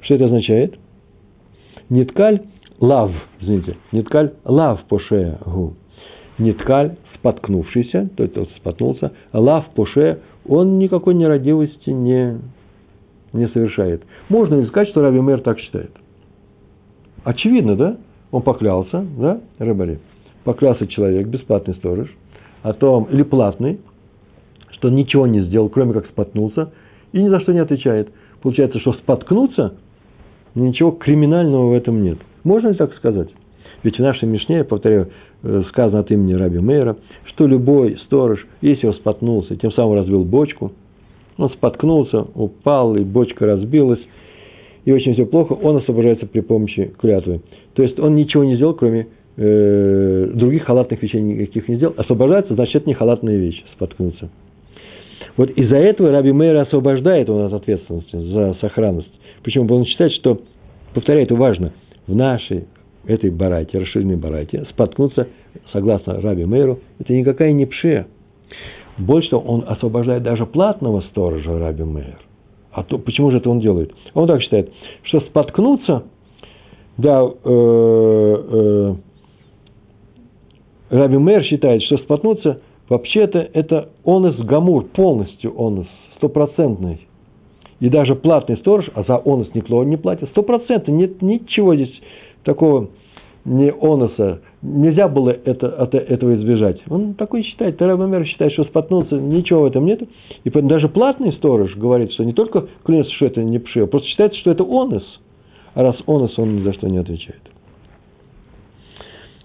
Что 0.00 0.14
это 0.14 0.26
означает? 0.26 0.78
Ниткаль 1.88 2.42
лав, 2.80 3.12
извините, 3.40 3.76
ниткаль 3.92 4.32
лав 4.44 4.84
пошеагу. 4.84 5.74
Ниткаль 6.38 6.96
споткнувшийся, 7.14 8.10
то 8.16 8.22
есть 8.22 8.34
тот 8.34 8.48
споткнулся, 8.56 9.12
лав 9.32 9.66
поше 9.74 10.20
он 10.46 10.78
никакой 10.78 11.14
нерадивости 11.14 11.90
не, 11.90 12.38
не 13.32 13.48
совершает. 13.48 14.04
Можно 14.28 14.56
ли 14.60 14.66
сказать, 14.66 14.88
что 14.88 15.02
Раби 15.02 15.20
Мэр 15.20 15.40
так 15.40 15.58
считает? 15.58 15.90
Очевидно, 17.24 17.76
да? 17.76 17.96
Он 18.30 18.42
поклялся, 18.42 19.04
да, 19.18 19.40
рыбари? 19.58 19.98
Поклялся 20.44 20.86
человек, 20.86 21.26
бесплатный 21.26 21.74
сторож, 21.74 22.08
о 22.62 22.72
том, 22.72 23.04
или 23.10 23.22
платный, 23.22 23.80
что 24.70 24.90
ничего 24.90 25.26
не 25.26 25.40
сделал, 25.42 25.68
кроме 25.68 25.92
как 25.92 26.06
споткнулся, 26.06 26.72
и 27.12 27.22
ни 27.22 27.28
за 27.28 27.40
что 27.40 27.52
не 27.52 27.60
отвечает. 27.60 28.10
Получается, 28.42 28.78
что 28.80 28.92
споткнуться, 28.92 29.74
ничего 30.54 30.90
криминального 30.92 31.70
в 31.70 31.74
этом 31.74 32.02
нет. 32.02 32.18
Можно 32.44 32.68
ли 32.68 32.74
так 32.74 32.94
сказать? 32.94 33.28
Ведь 33.82 33.96
в 33.96 34.00
нашей 34.00 34.28
Мишне, 34.28 34.58
я 34.58 34.64
повторяю, 34.64 35.10
Э, 35.40 35.62
сказано 35.68 36.00
от 36.00 36.10
имени 36.10 36.32
Раби 36.32 36.58
Мейра, 36.58 36.96
что 37.26 37.46
любой 37.46 37.96
сторож, 38.06 38.44
если 38.60 38.88
он 38.88 38.94
споткнулся, 38.94 39.54
тем 39.54 39.70
самым 39.70 39.94
разбил 39.94 40.24
бочку, 40.24 40.72
он 41.36 41.50
споткнулся, 41.50 42.22
упал, 42.34 42.96
и 42.96 43.04
бочка 43.04 43.46
разбилась, 43.46 44.00
и 44.88 44.90
очень 44.90 45.12
все 45.12 45.26
плохо, 45.26 45.52
он 45.52 45.76
освобождается 45.76 46.24
при 46.24 46.40
помощи 46.40 46.90
клятвы. 46.98 47.42
То 47.74 47.82
есть 47.82 48.00
он 48.00 48.14
ничего 48.14 48.42
не 48.42 48.56
сделал, 48.56 48.72
кроме 48.72 49.08
э, 49.36 50.30
других 50.32 50.64
халатных 50.64 51.02
вещей 51.02 51.20
никаких 51.20 51.68
не 51.68 51.76
сделал. 51.76 51.92
Освобождается, 51.98 52.54
значит, 52.54 52.76
это 52.76 52.88
не 52.88 52.94
халатная 52.94 53.36
вещь, 53.36 53.62
споткнуться. 53.74 54.30
Вот 55.36 55.50
из-за 55.50 55.76
этого 55.76 56.10
Раби 56.10 56.32
Мейер 56.32 56.56
освобождает 56.56 57.28
его 57.28 57.44
от 57.44 57.52
ответственности 57.52 58.16
за 58.16 58.56
сохранность. 58.62 59.12
Почему? 59.44 59.70
Он 59.74 59.84
считает, 59.84 60.12
что, 60.12 60.40
повторяю, 60.94 61.26
это 61.26 61.34
важно, 61.34 61.74
в 62.06 62.16
нашей 62.16 62.64
этой 63.06 63.28
барате, 63.28 63.78
расширенной 63.78 64.16
барате, 64.16 64.64
споткнуться, 64.70 65.28
согласно 65.70 66.18
Раби 66.22 66.46
Мейру, 66.46 66.78
это 66.98 67.12
никакая 67.12 67.52
не 67.52 67.66
пшия. 67.66 68.06
Больше 68.96 69.28
того, 69.28 69.42
он 69.52 69.64
освобождает 69.68 70.22
даже 70.22 70.46
платного 70.46 71.02
сторожа 71.10 71.58
Раби 71.58 71.84
Мейр. 71.84 72.16
А 72.78 72.84
то, 72.84 72.96
почему 72.96 73.32
же 73.32 73.38
это 73.38 73.50
он 73.50 73.58
делает? 73.58 73.92
Он 74.14 74.28
так 74.28 74.40
считает, 74.40 74.72
что 75.02 75.18
споткнуться, 75.22 76.04
да, 76.96 77.24
э, 77.24 77.34
э, 77.44 78.94
Раби 80.90 81.18
Мейр 81.18 81.42
считает, 81.42 81.82
что 81.82 81.98
споткнуться, 81.98 82.60
вообще-то 82.88 83.40
это 83.52 83.88
онес 84.04 84.36
гамур, 84.36 84.84
полностью 84.84 85.60
онес, 85.60 85.88
стопроцентный. 86.18 87.08
И 87.80 87.88
даже 87.88 88.14
платный 88.14 88.56
сторож, 88.58 88.88
а 88.94 89.02
за 89.02 89.16
онес 89.16 89.48
никто 89.54 89.82
не 89.82 89.96
платит, 89.96 90.28
стопроцентно, 90.30 90.92
нет 90.92 91.20
ничего 91.20 91.74
здесь 91.74 92.00
такого 92.44 92.90
не 93.44 93.70
оноса, 93.72 94.40
нельзя 94.62 95.08
было 95.08 95.30
это, 95.30 95.68
от 95.68 95.94
этого 95.94 96.34
избежать. 96.34 96.80
Он 96.88 97.14
такой 97.14 97.42
считает, 97.42 97.78
Терабамер 97.78 98.26
считает, 98.26 98.52
что 98.52 98.64
споткнулся, 98.64 99.16
ничего 99.16 99.62
в 99.62 99.66
этом 99.66 99.86
нет. 99.86 100.02
И 100.44 100.50
даже 100.50 100.88
платный 100.88 101.32
сторож 101.32 101.74
говорит, 101.76 102.12
что 102.12 102.24
не 102.24 102.32
только 102.32 102.66
клянется, 102.84 103.12
что 103.14 103.26
это 103.26 103.42
не 103.42 103.58
пшива, 103.58 103.86
просто 103.86 104.08
считается, 104.08 104.38
что 104.40 104.50
это 104.50 104.64
онос. 104.64 105.04
А 105.74 105.82
раз 105.82 105.96
онос, 106.06 106.38
он 106.38 106.56
ни 106.56 106.62
за 106.62 106.72
что 106.74 106.88
не 106.88 106.98
отвечает. 106.98 107.40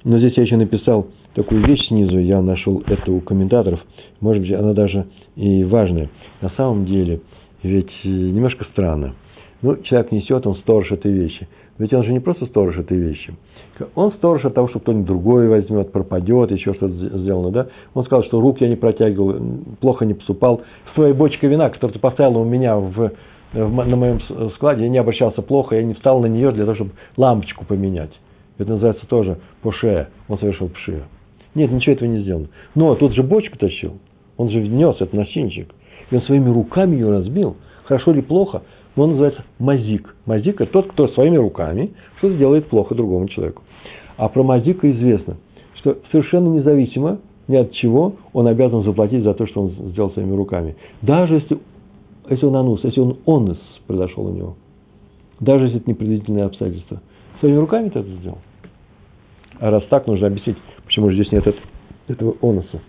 Но 0.04 0.18
здесь 0.18 0.34
я 0.36 0.44
еще 0.44 0.58
написал 0.58 1.08
такую 1.34 1.66
вещь 1.66 1.88
снизу, 1.88 2.20
я 2.20 2.42
нашел 2.42 2.84
это 2.86 3.12
у 3.12 3.22
комментаторов. 3.22 3.80
Может 4.20 4.44
быть, 4.44 4.52
она 4.52 4.74
даже 4.74 5.06
и 5.36 5.64
важная. 5.64 6.10
На 6.42 6.50
самом 6.52 6.86
деле, 6.86 7.22
ведь 7.62 7.92
немножко 8.04 8.66
странно. 8.66 9.16
Ну, 9.62 9.78
человек 9.78 10.12
несет, 10.12 10.46
он 10.46 10.56
сторож 10.58 10.92
этой 10.92 11.12
вещи– 11.12 11.48
ведь 11.78 11.94
он 11.94 12.04
же 12.04 12.12
не 12.12 12.20
просто 12.20 12.46
сторож 12.46 12.78
этой 12.78 12.98
вещи. 12.98 13.34
Он 13.96 14.12
сторож 14.14 14.46
от 14.46 14.54
того, 14.54 14.68
что 14.70 14.80
кто-нибудь 14.80 15.06
другой 15.08 15.48
возьмет, 15.48 15.92
пропадет, 15.92 16.52
еще 16.52 16.74
что-то 16.74 16.94
сделано, 16.94 17.52
да? 17.52 17.68
Он 17.94 18.06
сказал, 18.06 18.24
что 18.24 18.40
рук 18.40 18.62
я 18.62 18.70
не 18.70 18.76
протягивал, 18.76 19.36
плохо 19.80 20.06
не 20.06 20.14
поступал. 20.14 20.62
С 20.92 20.96
твоей 20.96 21.14
бочкой 21.14 21.50
вина, 21.50 21.70
которую 21.70 21.94
ты 21.94 22.00
поставила 22.00 22.40
у 22.40 22.46
меня 22.46 22.78
в, 22.78 23.12
в, 23.54 23.86
на 23.86 23.96
моем 23.96 24.20
складе, 24.56 24.84
я 24.84 24.90
не 24.90 24.98
обращался 25.00 25.42
плохо, 25.42 25.76
я 25.76 25.84
не 25.84 25.96
встал 25.96 26.20
на 26.20 26.28
нее 26.28 26.52
для 26.52 26.66
того, 26.66 26.76
чтобы 26.76 26.92
лампочку 27.18 27.66
поменять. 27.66 28.12
Это 28.58 28.72
называется 28.72 29.08
тоже 29.08 29.40
пуше. 29.62 30.08
Он 30.28 30.38
совершил 30.38 30.70
пшия. 30.70 31.04
Нет, 31.56 31.72
ничего 31.72 31.94
этого 31.94 32.08
не 32.08 32.20
сделано. 32.20 32.48
Но 32.76 32.96
тут 32.96 33.14
же 33.14 33.24
бочку 33.24 33.58
тащил. 33.58 33.98
Он 34.38 34.50
же 34.50 34.60
внес 34.60 34.96
этот 34.96 35.14
начинчик. 35.14 35.74
И 36.10 36.16
он 36.16 36.22
своими 36.24 36.50
руками 36.50 36.96
ее 36.96 37.10
разбил. 37.10 37.58
Хорошо 37.86 38.12
или 38.12 38.22
плохо, 38.22 38.64
он 38.96 39.12
называется 39.12 39.44
мазик. 39.60 40.16
Мазик– 40.26 40.56
это 40.62 40.72
тот, 40.72 40.92
кто 40.92 41.08
своими 41.10 41.38
руками 41.38 41.92
что-то 42.18 42.36
делает 42.36 42.68
плохо 42.68 42.94
другому 42.94 43.28
человеку. 43.28 43.64
А 44.18 44.30
про 44.30 44.44
мазика 44.44 44.90
известно, 44.92 45.38
что 45.76 45.98
совершенно 46.12 46.50
независимо 46.50 47.20
ни 47.48 47.56
от 47.56 47.72
чего 47.74 48.16
он 48.32 48.48
обязан 48.48 48.84
заплатить 48.84 49.24
за 49.24 49.34
то, 49.34 49.48
что 49.48 49.64
он 49.64 49.72
сделал 49.92 50.12
своими 50.12 50.36
руками. 50.36 50.76
Даже 51.02 51.36
если, 51.36 51.60
если 52.30 52.46
он 52.46 52.56
анус, 52.56 52.84
если 52.84 53.00
он 53.00 53.18
онус 53.26 53.58
произошел 53.88 54.28
у 54.28 54.32
него. 54.32 54.56
Даже 55.40 55.66
если 55.66 55.80
это 55.80 55.90
непредвидительные 55.90 56.46
обстоятельства. 56.46 57.02
Своими 57.40 57.58
руками 57.58 57.90
ты 57.90 58.00
это 58.00 58.10
сделал. 58.10 58.38
А 59.60 59.72
раз 59.72 59.84
так, 59.90 60.08
нужно 60.08 60.28
объяснить, 60.28 60.58
почему 60.86 61.12
здесь 61.12 61.32
нет 61.32 61.44
этого 62.08 62.36
онуса. 62.42 62.82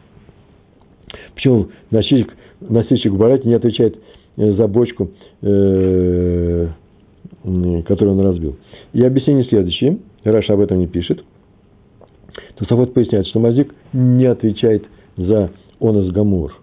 Почему 1.34 1.68
начальник 1.90 2.34
носильщик 2.60 3.12
в 3.12 3.18
барате 3.18 3.48
не 3.48 3.54
отвечает 3.54 3.98
за 4.36 4.66
бочку, 4.66 5.10
которую 5.40 5.86
он 7.44 8.20
разбил. 8.20 8.56
И 8.92 9.02
объяснение 9.02 9.44
следующее. 9.44 9.98
Раша 10.24 10.54
об 10.54 10.60
этом 10.60 10.78
не 10.78 10.86
пишет. 10.86 11.24
Тософот 12.56 12.94
поясняет, 12.94 13.26
что 13.26 13.40
Мазик 13.40 13.74
не 13.92 14.24
отвечает 14.24 14.86
за 15.16 15.50
онос 15.80 16.10
гамур. 16.10 16.54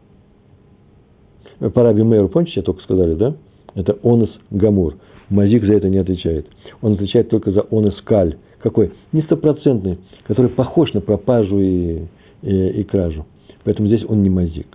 По 1.59 1.83
Раби 1.83 2.01
Мейру, 2.01 2.27
помните, 2.27 2.53
я 2.55 2.63
только 2.63 2.81
сказали, 2.81 3.13
да? 3.13 3.35
Это 3.75 3.97
онос 4.03 4.31
гамур. 4.49 4.95
Мазик 5.29 5.63
за 5.63 5.73
это 5.73 5.89
не 5.89 5.97
отвечает. 5.97 6.47
Он 6.81 6.93
отвечает 6.93 7.29
только 7.29 7.51
за 7.51 7.61
онос 7.69 8.01
каль. 8.01 8.37
Какой? 8.59 8.91
Не 9.11 9.21
стопроцентный, 9.21 9.99
который 10.23 10.49
похож 10.49 10.93
на 10.93 11.01
пропажу 11.01 11.59
и, 11.59 12.03
и, 12.41 12.67
и 12.67 12.83
кражу. 12.83 13.25
Поэтому 13.63 13.87
здесь 13.87 14.03
он 14.07 14.23
не 14.23 14.29
мазик. 14.29 14.67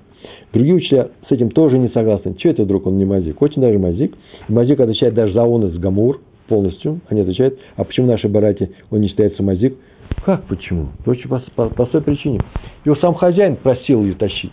Другие 0.57 0.81
с 1.29 1.33
этим 1.33 1.51
тоже 1.51 1.77
не 1.77 1.89
согласны. 1.91 2.35
Что 2.39 2.49
это 2.49 2.63
вдруг 2.63 2.87
он 2.87 2.97
не 2.97 3.05
мазик? 3.05 3.43
Очень 3.43 3.61
даже 3.61 3.79
мазик. 3.79 4.15
Мазик 4.49 4.81
отвечает 4.81 5.13
даже 5.13 5.35
за 5.35 5.43
онос 5.43 5.75
гамур 5.75 6.23
полностью. 6.49 7.01
Они 7.09 7.21
отвечают, 7.21 7.59
а 7.77 7.85
почему 7.85 8.07
наши 8.07 8.27
барати 8.27 8.71
он 8.91 9.01
не 9.01 9.09
считается 9.09 9.43
мазик? 9.43 9.77
Как 10.25 10.45
почему? 10.45 10.89
Очень 11.05 11.29
по, 11.29 11.43
по, 11.55 11.69
простой 11.69 12.01
причине. 12.01 12.41
Его 12.87 12.97
сам 12.97 13.13
хозяин 13.15 13.57
просил 13.57 14.03
ее 14.03 14.15
тащить. 14.15 14.51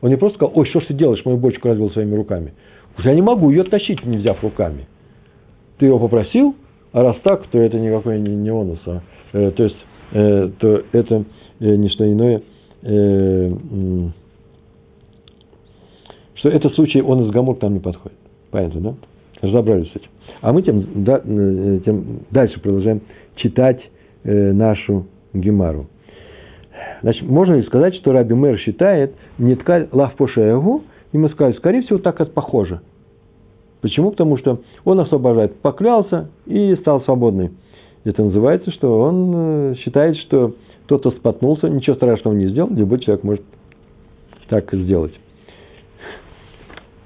Он 0.00 0.10
не 0.10 0.16
просто 0.16 0.36
сказал, 0.38 0.52
ой, 0.56 0.66
что 0.66 0.80
ж 0.80 0.86
ты 0.86 0.94
делаешь, 0.94 1.24
мою 1.24 1.38
бочку 1.38 1.68
разбил 1.68 1.90
своими 1.92 2.16
руками. 2.16 2.52
Я 3.04 3.14
не 3.14 3.22
могу 3.22 3.50
ее 3.50 3.62
тащить, 3.62 4.04
не 4.04 4.16
взяв 4.16 4.42
руками. 4.42 4.88
Ты 5.78 5.86
его 5.86 6.00
попросил, 6.00 6.56
а 6.92 7.04
раз 7.04 7.16
так, 7.22 7.46
то 7.46 7.58
это 7.58 7.78
никакой 7.78 8.18
не, 8.18 8.34
не 8.34 8.50
онус, 8.50 8.80
а, 8.86 9.00
э, 9.32 9.52
то 9.52 9.62
есть, 9.62 9.76
э, 10.12 10.50
то 10.58 10.82
это 10.90 11.24
э, 11.60 11.76
не 11.76 11.88
что 11.88 12.10
иное, 12.10 12.42
э, 12.82 13.52
э, 13.52 14.08
этот 16.48 16.74
случай 16.74 17.00
он 17.00 17.24
из 17.24 17.30
Гамур 17.30 17.56
к 17.56 17.62
нам 17.62 17.74
не 17.74 17.80
подходит. 17.80 18.18
Понятно, 18.50 18.80
да? 18.80 18.94
Разобрались 19.40 19.90
с 19.92 19.96
этим. 19.96 20.08
А 20.40 20.52
мы 20.52 20.62
тем, 20.62 21.04
да, 21.04 21.20
э, 21.24 21.80
тем 21.84 22.20
дальше 22.30 22.60
продолжаем 22.60 23.02
читать 23.36 23.80
э, 24.24 24.52
нашу 24.52 25.06
Гемару. 25.32 25.86
Значит, 27.02 27.28
можно 27.28 27.54
ли 27.54 27.62
сказать, 27.64 27.94
что 27.96 28.12
Раби 28.12 28.34
Мэр 28.34 28.58
считает 28.58 29.14
Ниткаль 29.38 29.88
Лавпошееву, 29.92 30.82
и 31.12 31.18
мы 31.18 31.28
сказали, 31.30 31.54
скорее 31.54 31.82
всего, 31.82 31.98
так 31.98 32.20
это 32.20 32.30
похоже. 32.30 32.80
Почему? 33.80 34.10
Потому 34.10 34.38
что 34.38 34.60
он 34.84 35.00
освобождает, 35.00 35.56
поклялся 35.56 36.30
и 36.46 36.74
стал 36.76 37.02
свободный. 37.02 37.50
Это 38.04 38.22
называется, 38.22 38.70
что 38.70 39.00
он 39.00 39.32
э, 39.34 39.74
считает, 39.76 40.16
что 40.16 40.54
тот, 40.86 41.00
кто 41.00 41.10
споткнулся, 41.12 41.68
ничего 41.68 41.96
страшного 41.96 42.34
не 42.34 42.48
сделал, 42.48 42.70
любой 42.70 43.00
человек 43.00 43.24
может 43.24 43.44
так 44.48 44.72
сделать. 44.72 45.12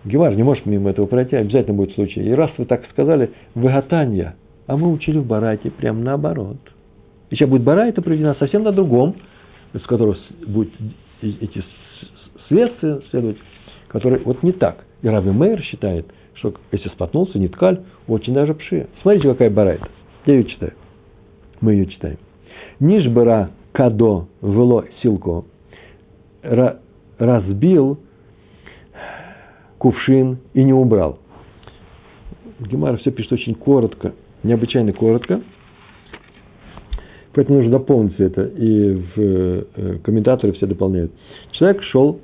Гемар 0.04 0.34
не 0.34 0.42
может 0.42 0.64
мимо 0.66 0.90
этого 0.90 1.06
пройти, 1.06 1.36
обязательно 1.36 1.76
будет 1.76 1.94
случай. 1.94 2.22
И 2.22 2.30
раз 2.32 2.50
вы 2.56 2.64
так 2.64 2.88
сказали, 2.90 3.30
выготанья, 3.54 4.36
а 4.66 4.76
мы 4.76 4.92
учили 4.92 5.18
в 5.18 5.26
Барате 5.26 5.70
прям 5.70 6.04
наоборот. 6.04 6.58
И 7.30 7.34
сейчас 7.34 7.48
будет 7.48 7.62
Барайта 7.62 8.00
проведена 8.00 8.34
совсем 8.38 8.62
на 8.62 8.72
другом, 8.72 9.16
из 9.74 9.82
которого 9.82 10.16
будет 10.46 10.72
эти 11.20 11.62
следствия 12.48 13.00
следовать, 13.10 13.38
которые 13.88 14.22
вот 14.24 14.42
не 14.42 14.52
так. 14.52 14.84
И 15.02 15.08
Раби 15.08 15.30
Мейер 15.30 15.60
считает, 15.62 16.06
что 16.34 16.54
если 16.72 16.88
споткнулся, 16.90 17.38
не 17.38 17.48
ткаль, 17.48 17.80
очень 18.06 18.34
даже 18.34 18.54
пши. 18.54 18.88
Смотрите, 19.02 19.28
какая 19.28 19.50
Барайта. 19.50 19.88
Я 20.26 20.34
ее 20.34 20.44
читаю. 20.44 20.72
Мы 21.60 21.72
ее 21.72 21.86
читаем. 21.86 22.18
Нишбара 22.80 23.50
кадо 23.72 24.28
вело 24.40 24.84
силко 25.02 25.44
разбил 27.18 27.98
кувшин 29.78 30.38
и 30.54 30.64
не 30.64 30.72
убрал. 30.72 31.18
Гемар 32.60 32.98
все 32.98 33.10
пишет 33.10 33.32
очень 33.32 33.54
коротко, 33.54 34.14
необычайно 34.42 34.92
коротко. 34.92 35.40
Поэтому 37.34 37.58
нужно 37.58 37.78
дополнить 37.78 38.14
все 38.14 38.24
это. 38.24 38.44
И 38.46 38.94
в 38.94 39.18
э, 39.18 39.98
комментаторы 40.02 40.52
все 40.54 40.66
дополняют. 40.66 41.12
Человек 41.52 41.82
шел 41.84 42.20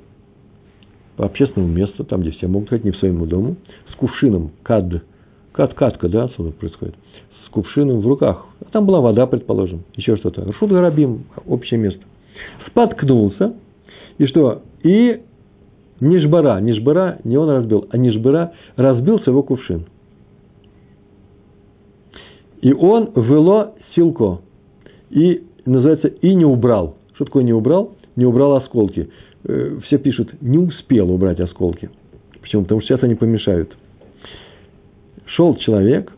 по 1.15 1.25
общественному 1.25 1.71
месту, 1.71 2.03
там, 2.03 2.21
где 2.21 2.31
все 2.31 2.47
могут 2.47 2.69
ходить, 2.69 2.85
не 2.85 2.91
в 2.91 2.97
своему 2.97 3.25
дому, 3.25 3.55
с 3.91 3.95
кувшином, 3.95 4.51
кад, 4.63 4.85
кад, 5.53 5.73
катка, 5.73 6.09
да, 6.09 6.25
отсюда 6.25 6.51
происходит, 6.51 6.95
с 7.45 7.49
кувшином 7.49 8.01
в 8.01 8.07
руках. 8.07 8.45
А 8.59 8.65
там 8.65 8.85
была 8.85 8.99
вода, 8.99 9.25
предположим, 9.25 9.83
еще 9.95 10.17
что-то. 10.17 10.51
Шут 10.53 10.71
Гарабим, 10.71 11.25
общее 11.45 11.79
место. 11.79 12.01
Споткнулся, 12.67 13.53
и 14.17 14.25
что? 14.25 14.63
И 14.83 15.21
Нишбара, 15.99 16.59
Нишбара, 16.59 17.19
не 17.23 17.37
он 17.37 17.49
разбил, 17.49 17.87
а 17.89 17.97
Нишбара 17.97 18.53
разбился 18.75 19.29
его 19.29 19.43
кувшин. 19.43 19.85
И 22.61 22.73
он 22.73 23.11
вело 23.15 23.75
силко. 23.93 24.39
И 25.09 25.43
называется 25.65 26.07
и 26.07 26.33
не 26.33 26.45
убрал. 26.45 26.97
Что 27.13 27.25
такое 27.25 27.43
не 27.43 27.53
убрал? 27.53 27.95
Не 28.15 28.25
убрал 28.25 28.55
осколки. 28.55 29.09
Э, 29.45 29.79
все 29.85 29.97
пишут, 29.97 30.41
не 30.41 30.57
успел 30.57 31.11
убрать 31.11 31.39
осколки. 31.39 31.89
Почему? 32.41 32.63
Потому 32.63 32.81
что 32.81 32.89
сейчас 32.89 33.03
они 33.03 33.15
помешают. 33.15 33.75
Шел 35.27 35.55
человек 35.55 36.11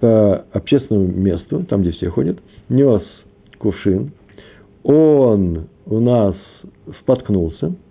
по 0.00 0.44
общественному 0.52 1.06
месту, 1.06 1.64
там, 1.64 1.82
где 1.82 1.92
все 1.92 2.10
ходят, 2.10 2.38
нес 2.68 3.02
кувшин, 3.58 4.12
он 4.82 5.68
у 5.86 6.00
нас 6.00 6.34
споткнулся– 7.00 7.74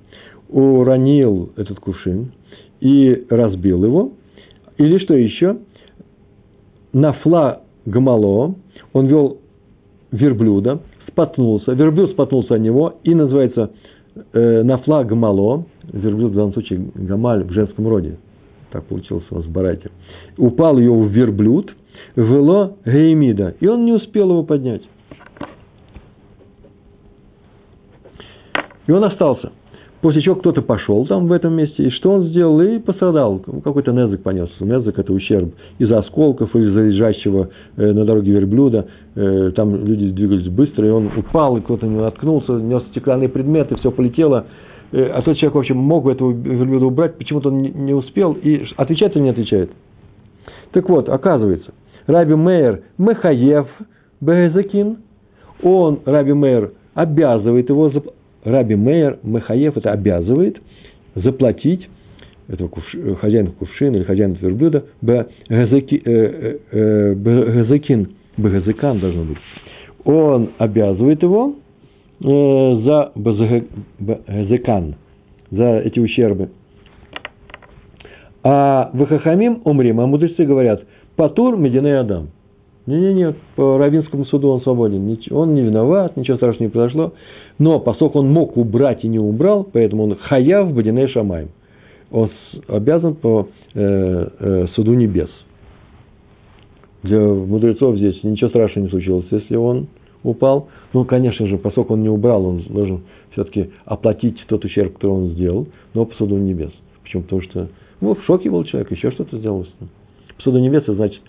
уронил 0.50 1.52
этот 1.56 1.80
кувшин 1.80 2.32
и 2.80 3.26
разбил 3.30 3.84
его, 3.84 4.12
или 4.78 4.98
что 5.00 5.16
еще, 5.16 5.58
нафла 6.94 7.62
гмало, 7.86 8.56
он 8.94 9.08
вел 9.08 9.38
верблюда, 10.12 10.82
споткнулся, 11.08 11.74
верблюд 11.74 12.12
споткнулся 12.12 12.56
о 12.56 12.60
него, 12.60 12.96
и 13.04 13.14
называется 13.14 13.72
э, 14.34 14.64
нафла 14.64 15.04
гмало, 15.04 15.66
верблюд 15.92 16.32
в 16.32 16.36
данном 16.36 16.54
случае 16.54 16.88
гамаль 16.94 17.44
в 17.44 17.52
женском 17.52 17.88
роде, 17.88 18.18
так 18.72 18.86
получилось 18.86 19.26
у 19.32 19.36
вас 19.36 19.46
в 19.46 19.52
Барате, 19.52 19.92
упал 20.38 20.78
ее 20.78 20.92
в 20.92 21.08
верблюд, 21.08 21.74
вело 22.16 22.78
геймида, 22.86 23.56
и 23.60 23.68
он 23.68 23.86
не 23.86 23.94
успел 23.94 24.30
его 24.30 24.44
поднять. 24.44 24.84
И 28.88 28.92
он 28.92 29.04
остался– 29.04 29.52
После 30.06 30.22
чего 30.22 30.36
кто-то 30.36 30.62
пошел 30.62 31.04
там 31.08 31.26
в 31.26 31.32
этом 31.32 31.56
месте, 31.56 31.82
и 31.82 31.89
что 31.89 32.12
он 32.12 32.26
сделал? 32.26 32.62
И 32.62 32.78
пострадал. 32.78 33.39
Какой-то 33.39 33.91
незык 33.91 34.22
понес. 34.22 34.52
Незык– 34.60 34.94
это 35.00 35.12
ущерб 35.12 35.56
из-за 35.80 35.98
осколков, 35.98 36.56
из-за 36.56 36.80
лежащего 36.82 37.50
э, 37.76 37.91
на 37.91 38.06
дороге 38.06 38.34
верблюда. 38.34 38.86
Э, 39.15 39.52
там 39.56 39.84
люди 39.84 40.12
двигались 40.12 40.48
быстро, 40.48 40.86
и 40.86 40.91
он 40.91 41.10
упал, 41.18 41.58
и 41.58 41.62
кто-то 41.62 41.88
не 41.88 41.98
наткнулся, 41.98 42.52
нес 42.52 42.84
стеклянные 42.91 43.30
предметы, 43.30 43.78
все 43.78 43.89
полетело. 43.89 44.46
Э, 44.91 45.08
а 45.08 45.24
тот 45.24 45.38
человек, 45.38 45.56
в 45.56 45.58
общем, 45.58 45.78
мог 45.78 46.06
этого 46.06 46.34
верблюда 46.34 46.86
убрать, 46.86 47.18
почему-то 47.18 47.50
он 47.50 47.63
не 47.63 47.96
успел. 47.96 48.34
И 48.34 48.63
отвечает 48.78 49.15
или 49.15 49.24
не 49.24 49.30
отвечает? 49.30 49.72
Так 50.72 50.88
вот, 50.88 51.10
оказывается, 51.10 51.74
Раби 52.06 52.36
Мейер 52.36 52.84
Мехаев 53.00 53.65
Бехезакин, 54.22 54.98
он, 55.63 56.02
Раби 56.06 56.34
Мейер, 56.34 56.74
обязывает 56.94 57.70
его 57.70 57.91
Раби 58.46 58.76
Мейер 58.76 59.20
Махаев 59.24 59.76
это 59.76 59.92
обязывает 59.92 60.62
заплатить 61.16 61.90
этого 62.48 62.68
кувш, 62.68 62.96
хозяина 63.20 63.52
кувшина 63.52 63.96
или 63.98 64.04
хозяина 64.04 64.38
верблюда 64.40 64.86
бгазакин, 65.02 66.02
э, 66.06 66.60
э, 66.72 67.16
бгазакан 68.38 69.00
должно 69.00 69.24
быть. 69.24 69.38
Он 70.04 70.52
обязывает 70.60 71.24
его 71.24 71.56
э, 72.24 72.24
за 72.84 73.12
бгазакан, 73.16 74.96
за 75.50 75.80
эти 75.80 76.00
ущербы. 76.00 76.50
А 78.44 78.92
в 78.94 79.08
Хахамим 79.08 79.62
умрим, 79.64 80.00
а 80.00 80.06
мудрецы 80.06 80.46
говорят, 80.46 80.84
Патур 81.16 81.58
Мединей 81.58 82.00
Адам. 82.00 82.28
Не-не-не, 82.86 83.34
по 83.56 83.80
Равинскому 83.80 84.26
суду 84.26 84.50
он 84.50 84.62
свободен. 84.62 85.18
Он 85.32 85.56
не 85.56 85.62
виноват, 85.64 86.16
ничего 86.18 86.38
страшного 86.38 86.68
не 86.68 86.70
произошло. 86.72 87.14
Но 87.58 87.80
поскольку 87.80 88.20
он 88.20 88.32
мог 88.32 88.58
убрать 88.58 89.04
и 89.04 89.08
не 89.08 89.20
убрал, 89.20 89.63
поэтому 89.63 90.04
он 90.04 90.15
хаяв 90.15 90.74
бадиней 90.74 91.08
шамаем. 91.08 91.50
Он 92.12 92.30
обязан 92.68 93.15
по 93.15 93.48
э, 93.74 94.28
э, 94.39 94.68
суду 94.76 94.94
небес. 94.94 95.30
Для 97.04 97.20
мудрецов 97.20 97.98
здесь 97.98 98.22
ничего 98.24 98.50
страшного 98.50 98.86
не 98.86 98.89
случилось, 98.89 99.26
если 99.32 99.56
он 99.56 99.88
упал. 100.24 100.70
Ну, 100.94 101.06
конечно 101.06 101.46
же, 101.48 101.58
поскольку 101.58 101.94
он 101.94 102.02
не 102.02 102.10
убрал, 102.10 102.46
он 102.46 102.63
должен 102.68 103.02
все-таки 103.32 103.72
оплатить 103.86 104.38
тот 104.48 104.65
ущерб, 104.65 104.94
который 104.94 105.12
он 105.12 105.30
сделал, 105.30 105.68
но 105.94 106.06
по 106.06 106.15
суду 106.15 106.38
небес. 106.38 106.72
Почему? 107.04 107.24
Потому 107.24 107.41
что 107.41 107.70
ну, 108.02 108.15
в 108.15 108.24
шоке 108.26 108.50
был 108.50 108.63
человек, 108.63 108.91
еще 108.91 109.12
что-то 109.12 109.38
сделал 109.38 109.65
с 109.65 109.70
ним. 109.80 109.89
По 110.36 110.41
суду 110.44 110.60
небес, 110.60 110.84
значит, 110.88 111.22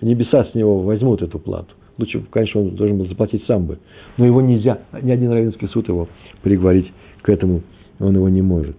небеса 0.00 0.44
с 0.44 0.54
него 0.54 0.80
возьмут 0.80 1.22
эту 1.22 1.38
плату. 1.38 1.74
Лучше, 2.00 2.22
конечно, 2.30 2.62
он 2.62 2.70
должен 2.76 2.96
был 2.96 3.06
заплатить 3.06 3.44
сам 3.44 3.66
бы. 3.66 3.78
Но 4.16 4.24
его 4.24 4.40
нельзя, 4.40 4.78
ни 5.02 5.10
один 5.10 5.30
равенский 5.30 5.68
суд 5.68 5.86
его 5.88 6.08
приговорить 6.40 6.90
к 7.20 7.28
этому, 7.28 7.60
он 7.98 8.14
его 8.14 8.26
не 8.30 8.40
может. 8.40 8.74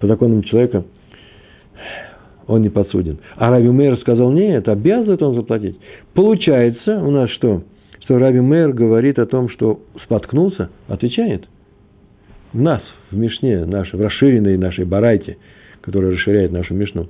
по 0.00 0.08
законам 0.08 0.42
человека 0.42 0.84
он 2.48 2.62
не 2.62 2.68
подсуден. 2.68 3.18
А 3.36 3.50
Раби 3.50 3.68
Мейер 3.68 3.96
сказал, 3.98 4.32
нет, 4.32 4.68
обязывает 4.68 5.22
он 5.22 5.36
заплатить. 5.36 5.78
Получается 6.12 6.98
у 6.98 7.12
нас 7.12 7.30
что? 7.30 7.62
Что 8.00 8.18
Раби 8.18 8.40
Мейер 8.40 8.72
говорит 8.72 9.20
о 9.20 9.26
том, 9.26 9.48
что 9.48 9.80
споткнулся, 10.02 10.70
отвечает. 10.88 11.46
В 12.52 12.60
нас, 12.60 12.82
в 13.12 13.16
Мишне, 13.16 13.64
нашей, 13.64 13.96
в 13.96 14.02
расширенной 14.02 14.58
нашей 14.58 14.84
барайте, 14.84 15.36
которая 15.82 16.10
расширяет 16.10 16.50
нашу 16.50 16.74
Мишну, 16.74 17.06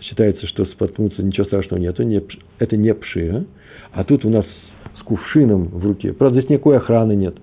считается, 0.00 0.46
что 0.46 0.64
споткнуться 0.66 1.22
ничего 1.22 1.46
страшного 1.46 1.80
нет, 1.80 1.94
это 1.94 2.04
не, 2.04 2.22
это 2.58 2.76
не 2.76 2.94
пши. 2.94 3.46
А? 3.92 4.00
а 4.00 4.04
тут 4.04 4.24
у 4.24 4.30
нас 4.30 4.44
с 4.98 5.02
кувшином 5.02 5.68
в 5.68 5.84
руке. 5.84 6.12
Правда, 6.12 6.38
здесь 6.38 6.50
никакой 6.50 6.76
охраны 6.76 7.14
нет. 7.14 7.36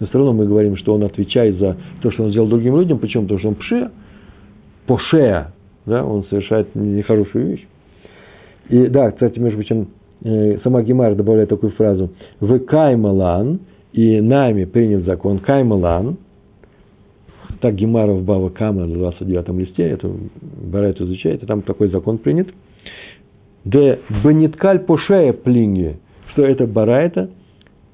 Но 0.00 0.06
все 0.06 0.18
равно 0.18 0.32
мы 0.32 0.46
говорим, 0.46 0.76
что 0.76 0.94
он 0.94 1.04
отвечает 1.04 1.56
за 1.58 1.76
то, 2.02 2.10
что 2.10 2.24
он 2.24 2.30
сделал 2.30 2.48
другим 2.48 2.76
людям. 2.78 2.98
Почему? 2.98 3.22
Потому 3.22 3.38
что 3.40 3.48
он 3.48 3.54
пше, 3.54 3.90
пошея, 4.86 5.52
да, 5.86 6.04
он 6.04 6.24
совершает 6.24 6.74
нехорошую 6.74 7.46
вещь. 7.46 7.66
И 8.68 8.86
да, 8.88 9.10
кстати, 9.10 9.38
между 9.38 9.58
прочим, 9.58 9.88
э, 10.24 10.58
сама 10.62 10.82
Гемара 10.82 11.14
добавляет 11.14 11.50
такую 11.50 11.72
фразу. 11.72 12.10
В 12.40 12.58
каймалан, 12.60 13.60
и 13.92 14.20
нами 14.20 14.64
принят 14.64 15.04
закон 15.04 15.38
каймалан, 15.38 16.16
так 17.64 17.76
Гемара 17.76 18.12
в 18.12 18.22
Бава 18.22 18.50
Кама 18.50 18.84
на 18.84 18.92
29 18.92 19.48
листе, 19.58 19.84
это 19.84 20.10
Барайт 20.70 21.00
изучает, 21.00 21.42
и 21.42 21.46
там 21.46 21.62
такой 21.62 21.88
закон 21.88 22.18
принят. 22.18 22.48
Де 23.64 24.00
Бениткаль 24.22 24.80
Пошея 24.80 25.32
Плинги, 25.32 25.96
что 26.32 26.42
это 26.42 26.66
Барайта 26.66 27.30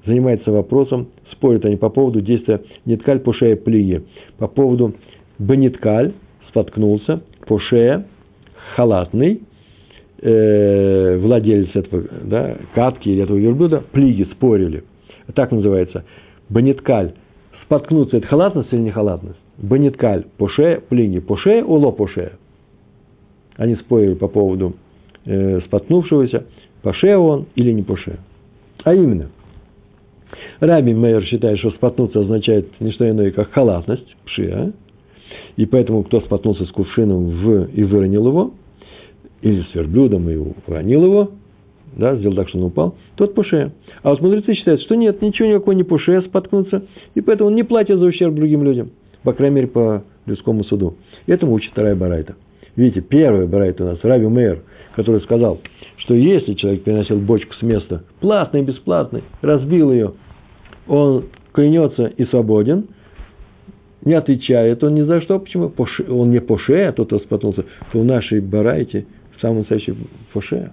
занимается 0.05 0.51
вопросом, 0.51 1.07
спорят 1.31 1.63
они 1.63 1.77
по 1.77 1.87
поводу 1.87 2.19
действия 2.19 2.59
Ниткаль 2.83 3.21
Пошея 3.21 3.55
Плиги, 3.55 4.03
по 4.39 4.49
поводу 4.49 4.93
Бениткаль, 5.39 6.11
споткнулся, 6.49 7.21
Пошея, 7.47 8.05
халатный, 8.75 9.41
э, 10.21 11.17
владелец 11.17 11.73
этого 11.73 12.03
да, 12.25 12.57
катки 12.75 13.07
или 13.07 13.23
этого 13.23 13.37
верблюда, 13.37 13.81
плиги 13.93 14.23
спорили. 14.33 14.83
Так 15.33 15.53
называется. 15.53 16.03
Баниткаль. 16.49 17.13
Споткнуться– 17.63 18.17
это 18.17 18.27
халатность 18.27 18.73
или 18.73 18.81
не 18.81 18.91
халатность? 18.91 19.39
Баниткаль. 19.61 20.25
Поше, 20.37 20.81
плиги. 20.89 21.19
Поше, 21.19 21.63
уло 21.63 21.91
поше. 21.91 22.33
Они 23.57 23.75
спорили 23.75 24.15
по 24.15 24.27
поводу 24.27 24.73
э, 25.25 25.61
споткнувшегося, 25.61 26.45
поше 26.81 27.15
он 27.15 27.45
или 27.55 27.71
не 27.71 27.83
поше. 27.83 28.17
А 28.83 28.93
именно, 28.93 29.29
Раби 30.59 30.93
Мейер 30.93 31.23
считает, 31.25 31.59
что 31.59 31.71
споткнуться 31.71 32.21
означает 32.21 32.67
не 32.79 32.91
что 32.91 33.09
иное, 33.09 33.31
как 33.31 33.51
халатность, 33.51 34.15
пшия, 34.25 34.73
и 35.57 35.65
поэтому 35.65 36.03
кто 36.03 36.21
споткнулся 36.21 36.65
с 36.65 36.71
кувшином 36.71 37.29
в, 37.29 37.65
и 37.65 37.83
выронил 37.83 38.27
его, 38.27 38.53
или 39.41 39.61
с 39.61 39.75
верблюдом 39.75 40.29
и 40.29 40.37
уронил 40.67 41.03
его, 41.03 41.31
да, 41.97 42.15
сделал 42.15 42.35
так, 42.35 42.49
что 42.49 42.57
он 42.57 42.65
упал, 42.65 42.95
тот 43.15 43.35
пуше. 43.35 43.73
А 44.01 44.09
вот 44.09 44.21
мудрецы 44.21 44.53
считают, 44.53 44.81
что 44.81 44.95
нет, 44.95 45.21
ничего 45.21 45.49
никакого 45.49 45.73
не 45.73 45.83
пуше 45.83 46.21
споткнуться, 46.21 46.85
и 47.15 47.21
поэтому 47.21 47.49
он 47.49 47.55
не 47.55 47.63
платит 47.63 47.99
за 47.99 48.05
ущерб 48.05 48.33
другим 48.33 48.63
людям, 48.63 48.91
по 49.23 49.33
крайней 49.33 49.55
мере, 49.55 49.67
по 49.67 50.03
людскому 50.25 50.63
суду. 50.63 50.95
Этому 51.27 51.53
учит 51.53 51.71
вторая 51.71 51.95
барайта. 51.95 52.35
Видите, 52.75 53.01
первая 53.01 53.47
барайта 53.47 53.83
у 53.83 53.87
нас, 53.87 53.99
Раби 54.03 54.27
Мейер, 54.27 54.63
который 54.95 55.21
сказал, 55.21 55.59
что 55.97 56.13
если 56.13 56.53
человек 56.53 56.83
переносил 56.83 57.17
бочку 57.17 57.53
с 57.55 57.61
места, 57.61 58.03
платный, 58.19 58.63
бесплатный, 58.63 59.23
разбил 59.41 59.91
ее, 59.91 60.13
он 60.87 61.25
клянется 61.53 62.05
и 62.05 62.25
свободен– 62.25 62.85
не 64.03 64.13
отвечает 64.13 64.83
он 64.83 64.95
ни 64.95 65.01
за 65.01 65.21
что. 65.21 65.39
Почему? 65.39 65.71
Он 66.09 66.31
не 66.31 66.41
поше, 66.41 66.85
а 66.85 66.91
тот, 66.91 67.13
споткнулся, 67.23 67.65
то 67.91 67.99
в 67.99 68.05
нашей 68.05 68.41
барайте 68.41 69.05
в 69.37 69.41
самом 69.41 69.59
настоящем 69.59 70.07
поше. 70.33 70.71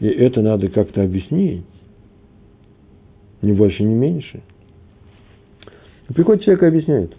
И 0.00 0.06
это 0.06 0.42
надо 0.42 0.68
как-то 0.68 1.02
объяснить. 1.02 1.64
Ни 3.42 3.52
больше, 3.52 3.82
ни 3.82 3.94
меньше. 3.94 4.40
Приходит 6.08 6.42
человек 6.44 6.62
и 6.62 6.66
объясняет. 6.66 7.16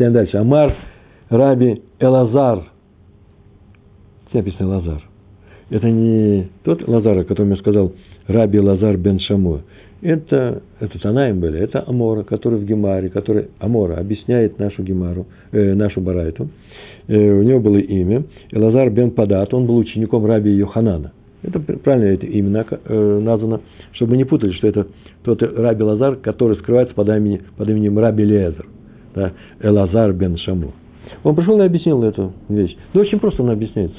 Читаем 0.00 0.14
дальше. 0.14 0.38
Амар 0.38 0.74
Раби 1.28 1.82
Элазар. 1.98 2.70
Здесь 4.30 4.44
написано 4.44 4.68
Лазар. 4.76 5.02
Это 5.68 5.90
не 5.90 6.48
тот 6.64 6.88
Лазар, 6.88 7.18
о 7.18 7.24
котором 7.24 7.50
я 7.50 7.56
сказал, 7.56 7.92
Раби 8.26 8.60
Лазар 8.60 8.96
бен 8.96 9.20
Шамуа 9.20 9.60
это, 10.00 10.62
это 10.80 10.98
Танаем 10.98 11.40
были, 11.40 11.60
это 11.60 11.84
Амора, 11.86 12.22
который 12.22 12.60
в 12.60 12.64
Гемаре, 12.64 13.10
который 13.10 13.48
Амора 13.58 13.96
объясняет 13.96 14.58
нашу 14.58 14.82
Гемару, 14.82 15.26
э, 15.52 15.74
нашу 15.74 16.00
Барайту. 16.00 16.48
Э, 17.06 17.38
у 17.38 17.42
него 17.42 17.60
было 17.60 17.76
имя 17.76 18.24
Элазар 18.52 18.88
бен 18.88 19.10
Падат, 19.10 19.52
он 19.52 19.66
был 19.66 19.76
учеником 19.76 20.24
раби 20.24 20.50
Йоханана. 20.52 21.12
Это 21.42 21.60
правильно 21.60 22.14
это 22.14 22.24
имя 22.24 22.64
э, 22.70 23.20
названо, 23.22 23.60
чтобы 23.92 24.12
мы 24.12 24.16
не 24.16 24.24
путали, 24.24 24.52
что 24.52 24.66
это 24.66 24.86
тот 25.24 25.42
раби 25.42 25.82
Лазар, 25.82 26.16
который 26.16 26.56
скрывается 26.56 26.94
под 26.94 27.10
именем, 27.10 27.42
под 27.58 27.68
именем 27.68 27.98
раби 27.98 28.24
Лезер, 28.24 28.64
да, 29.14 29.32
Элазар 29.60 30.12
бен 30.12 30.36
Шаму. 30.38 30.72
Он 31.22 31.34
пришел 31.34 31.60
и 31.60 31.64
объяснил 31.64 32.02
эту 32.02 32.32
вещь. 32.48 32.76
Ну, 32.94 33.00
очень 33.00 33.18
просто 33.18 33.42
он 33.42 33.50
объясняется. 33.50 33.98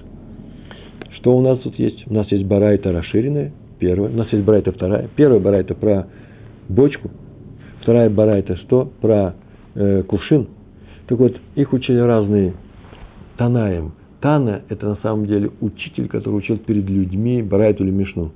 Что 1.15 1.38
у 1.38 1.41
нас 1.41 1.60
тут 1.60 1.78
есть? 1.78 2.06
У 2.10 2.13
нас 2.13 2.32
есть 2.32 2.45
барайта 2.45 2.91
расширенная, 2.91 3.52
первая, 3.80 4.12
у 4.12 4.15
нас 4.15 4.32
есть 4.32 4.45
барайта 4.45 4.71
вторая. 4.71 5.10
Первая 5.15 5.39
барайта 5.39 5.76
про 5.76 6.08
бочку, 6.69 7.12
вторая 7.82 8.10
барайта 8.10 8.56
что? 8.58 8.91
Про 9.02 9.36
э, 9.76 10.04
кувшин. 10.04 10.47
Так 11.08 11.19
вот, 11.19 11.36
их 11.56 11.74
учили 11.74 12.00
разные 12.00 12.54
Танаем. 13.38 13.93
Тана– 14.21 14.62
это 14.69 14.88
на 14.88 14.95
самом 14.97 15.26
деле 15.26 15.50
учитель, 15.62 16.08
который 16.08 16.36
учил 16.36 16.58
перед 16.58 16.88
людьми 16.88 17.41
барайту 17.41 17.84
или 17.84 17.91
мишну. 17.91 18.32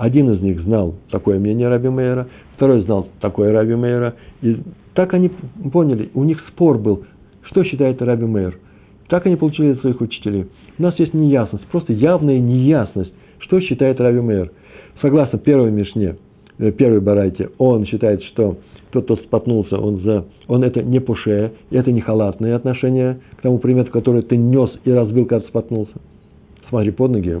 Один 0.00 0.32
из 0.32 0.40
них 0.40 0.62
знал 0.62 0.94
такое 1.10 1.38
мнение 1.38 1.68
Раби 1.68 1.90
Мейера, 1.90 2.26
второй 2.56 2.80
знал 2.84 3.08
такое 3.20 3.52
Раби 3.52 3.74
Мейера. 3.74 4.14
И 4.40 4.56
так 4.94 5.12
они 5.12 5.30
поняли, 5.70 6.08
у 6.14 6.24
них 6.24 6.42
спор 6.48 6.78
был, 6.78 7.04
что 7.42 7.62
считает 7.64 8.00
Раби 8.00 8.24
Мейер. 8.24 8.56
Так 9.08 9.26
они 9.26 9.36
получили 9.36 9.72
от 9.72 9.80
своих 9.82 10.00
учителей. 10.00 10.46
У 10.78 10.82
нас 10.82 10.98
есть 10.98 11.12
неясность, 11.12 11.66
просто 11.66 11.92
явная 11.92 12.38
неясность, 12.38 13.12
что 13.40 13.60
считает 13.60 14.00
Раби 14.00 14.20
Мейер 14.20 14.50
согласно 15.02 15.38
первой 15.38 15.70
Мишне, 15.70 16.16
э, 16.58 16.70
первой 16.72 17.02
барайте, 17.02 17.50
он 17.58 17.84
считает, 17.84 18.22
что 18.22 18.56
тот, 18.92 19.04
кто 19.04 19.16
споткнулся, 19.16 19.78
он, 19.78 20.00
за, 20.00 20.24
он 20.48 20.64
это 20.64 20.82
не 20.82 21.00
пуше, 21.00 21.52
это 21.70 21.92
не 21.92 22.00
халатное 22.00 22.56
отношение 22.56 23.20
к 23.36 23.42
тому 23.42 23.58
предмету, 23.58 23.90
который 23.90 24.22
ты 24.22 24.38
нес 24.38 24.70
и 24.82 24.90
разбил, 24.90 25.26
когда 25.26 25.46
споткнулся. 25.46 25.92
Смотри 26.70 26.90
под 26.90 27.10
ноги, 27.10 27.38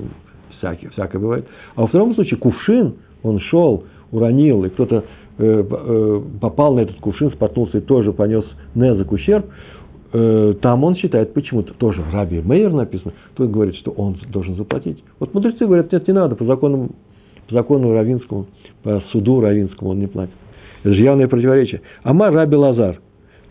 всякие, 0.60 0.90
всякое 0.90 1.18
бывает. 1.18 1.46
А 1.74 1.82
во 1.82 1.86
втором 1.88 2.14
случае 2.14 2.38
кувшин, 2.38 2.94
он 3.22 3.40
шел, 3.40 3.84
уронил, 4.12 4.64
и 4.64 4.68
кто-то 4.70 5.04
э, 5.38 5.64
э, 5.68 6.20
попал 6.40 6.74
на 6.74 6.80
этот 6.80 6.96
кувшин, 7.00 7.30
споткнулся 7.32 7.78
и 7.78 7.80
тоже 7.80 8.12
понес 8.12 8.44
незак 8.74 9.10
ущерб, 9.10 9.46
э, 10.12 10.54
там 10.60 10.84
он 10.84 10.96
считает 10.96 11.34
почему-то, 11.34 11.74
тоже 11.74 12.04
Раби 12.12 12.40
Мейер 12.40 12.72
написано, 12.72 13.12
тут 13.34 13.50
говорит, 13.50 13.76
что 13.76 13.90
он 13.90 14.16
должен 14.28 14.56
заплатить. 14.56 15.02
Вот 15.18 15.34
мудрецы 15.34 15.66
говорят, 15.66 15.90
нет, 15.92 16.06
не 16.06 16.14
надо, 16.14 16.36
по 16.36 16.44
законам 16.44 16.90
по 17.48 17.54
закону 17.54 17.92
равинскому, 17.92 18.46
по 18.84 19.02
суду 19.10 19.40
равинскому 19.40 19.90
он 19.90 19.98
не 19.98 20.06
платит. 20.06 20.34
Это 20.84 20.94
же 20.94 21.02
явное 21.02 21.26
противоречие. 21.26 21.82
Амар 22.04 22.32
Раби 22.32 22.56
Лазар. 22.56 23.00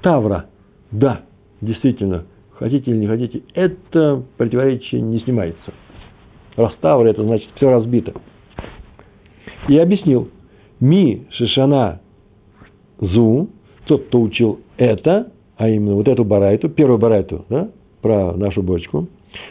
Тавра. 0.02 0.45
Да, 0.91 1.22
действительно, 1.62 2.24
хотите 2.54 2.91
или 2.91 2.98
не 2.98 3.08
хотите, 3.08 3.43
это 3.54 4.24
противоречие 4.38 5.02
не 5.02 5.19
снимается. 5.19 5.74
Раз 6.60 6.74
Тавра, 6.82 7.08
это 7.08 7.24
значит 7.24 7.48
все 7.56 7.69
разбито. 7.69 8.13
И 9.69 9.78
объяснил. 9.78 10.28
Ми 10.82 11.26
Шишана 11.32 12.02
Зу, 13.00 13.48
тот, 13.86 14.08
кто 14.08 14.19
учил 14.19 14.60
это, 14.76 15.32
а 15.56 15.69
именно 15.69 15.95
вот 15.95 16.10
эту 16.10 16.26
барайту, 16.26 16.67
первую 16.67 17.00
барайту, 17.00 17.45
да, 17.50 17.69
про 18.02 18.34
нашу 18.34 18.62
бочку, 18.62 19.08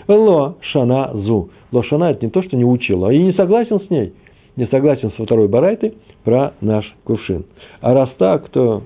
Ло 0.06 0.56
Шана 0.60 1.10
Зу. 1.14 1.48
Ло 1.72 1.82
Шана 1.84 2.10
это 2.10 2.26
не 2.26 2.30
то, 2.30 2.42
что 2.42 2.58
не 2.58 2.64
учил, 2.64 3.06
а 3.06 3.12
и 3.12 3.22
не 3.22 3.32
согласен 3.32 3.80
с 3.80 3.88
ней 3.88 4.12
не 4.56 4.66
согласен 4.66 5.10
со 5.16 5.22
второй 5.22 5.46
барайтой 5.48 5.94
про 6.24 6.52
наш 6.60 6.84
кувшин. 7.04 7.46
А 7.80 7.94
раз 7.94 8.10
так, 8.18 8.48
то 8.48 8.82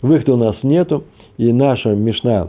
выхода 0.00 0.34
у 0.34 0.36
нас 0.36 0.56
нету, 0.62 1.04
и 1.36 1.52
наша 1.52 1.90
Мишна 1.90 2.48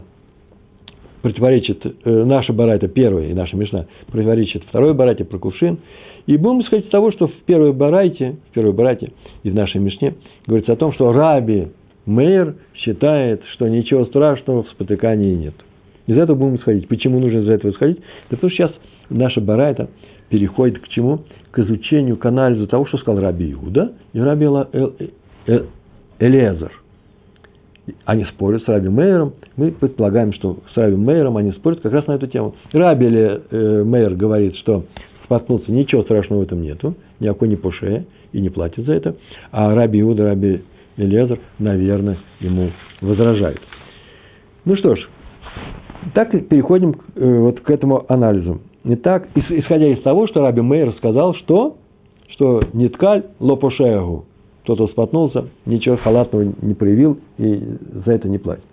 противоречит, 1.22 1.84
э, 1.84 2.24
наша 2.24 2.52
барайта 2.52 2.88
первая 2.88 3.28
и 3.28 3.34
наша 3.34 3.56
Мишна 3.56 3.86
противоречит 4.10 4.62
второй 4.68 4.94
барайте 4.94 5.24
про 5.24 5.38
кувшин. 5.38 5.78
И 6.26 6.36
будем 6.36 6.62
исходить 6.62 6.86
из 6.86 6.90
того, 6.90 7.12
что 7.12 7.28
в 7.28 7.34
первой 7.46 7.72
барайте, 7.72 8.36
в 8.50 8.54
первой 8.54 8.72
барайте 8.72 9.12
и 9.44 9.50
в 9.50 9.54
нашей 9.54 9.80
Мишне 9.80 10.14
говорится 10.46 10.72
о 10.72 10.76
том, 10.76 10.92
что 10.92 11.12
Раби 11.12 11.68
Мейер 12.04 12.56
считает, 12.74 13.42
что 13.52 13.68
ничего 13.68 14.06
страшного 14.06 14.64
в 14.64 14.70
спотыкании 14.70 15.34
нет. 15.34 15.54
Из 16.06 16.16
этого 16.16 16.36
будем 16.36 16.56
исходить. 16.56 16.88
Почему 16.88 17.18
нужно 17.18 17.38
из 17.38 17.48
этого 17.48 17.72
исходить? 17.72 17.98
Да 18.30 18.36
потому 18.36 18.50
что 18.50 18.56
сейчас 18.56 18.72
наша 19.10 19.40
барайта 19.40 19.88
переходит 20.28 20.80
к 20.80 20.88
чему? 20.88 21.20
К 21.50 21.60
изучению, 21.60 22.16
к 22.16 22.24
анализу 22.26 22.66
того, 22.66 22.86
что 22.86 22.98
сказал 22.98 23.20
Раби 23.20 23.52
Иуда 23.52 23.92
и 24.12 24.20
Раби 24.20 24.46
Элезер. 26.18 26.72
Они 28.04 28.24
спорят 28.24 28.62
с 28.62 28.68
Раби 28.68 28.88
Мейером. 28.88 29.34
Мы 29.56 29.70
предполагаем, 29.70 30.32
что 30.32 30.58
с 30.74 30.76
Раби 30.76 30.96
Мейером 30.96 31.36
они 31.36 31.52
спорят 31.52 31.80
как 31.80 31.92
раз 31.92 32.06
на 32.06 32.12
эту 32.12 32.26
тему. 32.26 32.54
Раби 32.72 33.06
э, 33.06 33.82
Мейер 33.84 34.14
говорит, 34.14 34.56
что 34.56 34.84
споткнуться, 35.24 35.72
ничего 35.72 36.02
страшного 36.02 36.40
в 36.40 36.42
этом 36.44 36.62
нету, 36.62 36.94
никакой 37.20 37.48
не 37.48 37.56
по 37.56 37.72
и 38.32 38.40
не 38.40 38.48
платит 38.48 38.84
за 38.84 38.94
это. 38.94 39.16
А 39.50 39.74
Раби 39.74 40.00
Иуда, 40.00 40.24
Раби 40.24 40.62
Элезер, 40.96 41.38
наверное, 41.58 42.18
ему 42.40 42.70
возражают. 43.00 43.60
Ну 44.64 44.76
что 44.76 44.96
ж, 44.96 45.08
так 46.14 46.30
переходим 46.48 46.94
к, 46.94 47.04
э, 47.16 47.38
вот 47.38 47.60
к 47.60 47.70
этому 47.70 48.04
анализу. 48.08 48.60
Итак, 48.84 49.28
исходя 49.34 49.86
из 49.88 50.00
того, 50.02 50.28
что 50.28 50.42
Раби 50.42 50.60
Мейер 50.60 50.92
сказал, 50.94 51.34
что, 51.34 51.78
что 52.28 52.62
ниткаль 52.72 53.24
лопошеагу, 53.40 54.26
кто-то 54.66 54.88
споткнулся, 54.88 55.44
ничего 55.64 55.96
халатного 55.96 56.52
не 56.60 56.74
проявил 56.74 57.18
и 57.38 57.62
за 58.04 58.12
это 58.12 58.28
не 58.28 58.38
платит. 58.38 58.64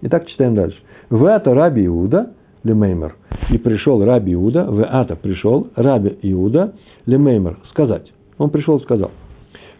Итак, 0.00 0.26
читаем 0.26 0.54
дальше. 0.54 0.78
В 1.10 1.26
это 1.26 1.52
Раби 1.52 1.84
Иуда, 1.84 2.32
лемеймер, 2.64 3.16
и 3.50 3.58
пришел 3.58 4.02
Раби 4.02 4.32
Иуда, 4.32 4.64
в 4.64 4.80
это 4.80 5.14
пришел 5.14 5.68
Раби 5.76 6.16
Иуда, 6.22 6.72
лемеймер, 7.04 7.58
сказать. 7.68 8.10
Он 8.38 8.48
пришел 8.48 8.78
и 8.78 8.82
сказал, 8.82 9.10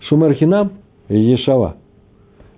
Шумерхинам 0.09 0.73
Ешава. 1.09 1.77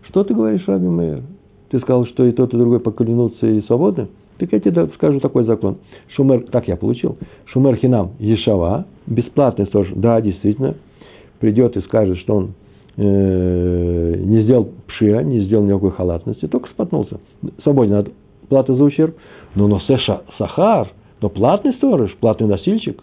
Что 0.09 0.25
ты 0.25 0.35
говоришь, 0.35 0.67
Раби 0.67 0.89
Мейер? 0.89 1.23
Ты 1.71 1.79
сказал, 1.79 2.07
что 2.07 2.25
и 2.25 2.33
тот, 2.33 2.53
и 2.53 2.57
другой 2.57 2.81
поклянутся 2.81 3.47
и 3.47 3.63
свободны? 3.63 4.09
Так 4.39 4.53
я 4.53 4.59
тебе 4.59 4.89
скажу 4.97 5.21
такой 5.21 5.45
закон. 5.45 5.79
Шумер, 6.17 6.47
так 6.51 6.67
я 6.67 6.75
получил. 6.75 7.17
Шумер 7.47 7.77
хинам 7.77 8.11
ешава, 8.19 8.87
бесплатный 9.07 9.67
сторож, 9.67 9.93
да, 9.95 10.21
действительно, 10.21 10.75
придет 11.39 11.77
и 11.77 11.81
скажет, 11.83 12.19
что 12.19 12.35
он 12.35 12.55
э, 12.97 14.15
не 14.17 14.43
сделал 14.43 14.71
пшия, 14.87 15.23
не 15.23 15.41
сделал 15.41 15.65
никакой 15.65 15.93
халатности, 15.93 16.47
только 16.47 16.69
споткнулся. 16.71 17.21
Свободен 17.63 17.95
от 17.95 18.09
платы 18.49 18.75
за 18.75 18.85
ущерб. 18.85 19.17
Но, 19.55 19.69
но 19.69 19.81
сэша, 19.81 20.23
сахар, 20.39 20.91
но 21.21 21.29
платный 21.29 21.75
сторож, 21.75 22.15
платный 22.17 22.49
носильщик, 22.49 23.03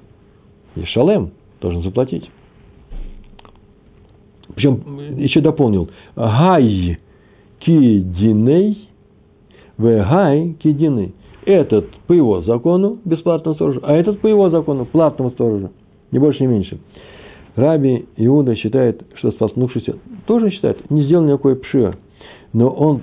и 0.76 0.84
шалем 0.86 1.32
должен 1.62 1.82
заплатить. 1.84 2.30
Причем 4.56 5.18
еще 5.18 5.42
дополнил. 5.42 5.90
Гай 6.16 7.00
кидиней, 7.60 8.90
в 9.78 9.84
гай 9.84 10.56
кидиней. 10.62 11.14
Этот 11.46 11.90
по 12.08 12.14
его 12.14 12.42
закону 12.42 13.00
бесплатного 13.04 13.56
сторожа, 13.56 13.80
а 13.84 13.94
этот 13.94 14.20
по 14.20 14.28
его 14.28 14.50
закону 14.50 14.86
платного 14.86 15.32
сторожа. 15.32 15.72
Не 16.12 16.20
больше, 16.20 16.44
не 16.44 16.48
меньше. 16.48 16.80
Раби 17.56 18.06
Иуда 18.18 18.56
считает, 18.56 19.04
что 19.16 19.32
споткнувшийся 19.32 19.98
тоже 20.26 20.52
считает, 20.52 20.90
не 20.90 21.04
сделал 21.04 21.26
никакой 21.26 21.56
пшиа, 21.58 21.96
но 22.54 22.70
он 22.70 23.02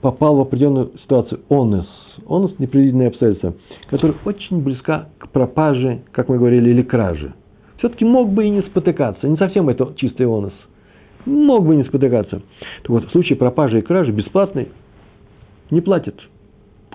попал 0.00 0.36
в 0.36 0.40
определенную 0.40 0.92
ситуацию, 1.02 1.40
онес, 1.50 1.86
онес– 2.28 2.52
непредвиденные 2.58 3.08
обстоятельства, 3.08 3.54
которая 3.88 4.16
очень 4.24 4.62
близка 4.62 5.08
к 5.18 5.28
пропаже, 5.28 6.00
как 6.12 6.28
мы 6.28 6.38
говорили, 6.38 6.70
или 6.70 6.82
краже. 6.82 7.34
Все-таки 7.78 8.04
мог 8.04 8.30
бы 8.30 8.46
и 8.46 8.50
не 8.50 8.62
спотыкаться, 8.62 9.28
не 9.28 9.36
совсем 9.36 9.68
это 9.68 9.92
чистый 9.96 10.26
онес. 10.26 10.52
Мог 11.26 11.66
бы 11.66 11.76
не 11.76 11.84
спотыкаться. 11.84 12.42
Так 12.82 12.88
вот, 12.88 13.04
в 13.04 13.10
случае 13.10 13.36
пропажи 13.36 13.78
и 13.80 13.82
кражи 13.82 14.12
бесплатный 14.12 14.68
не 15.70 15.82
платит. 15.82 16.16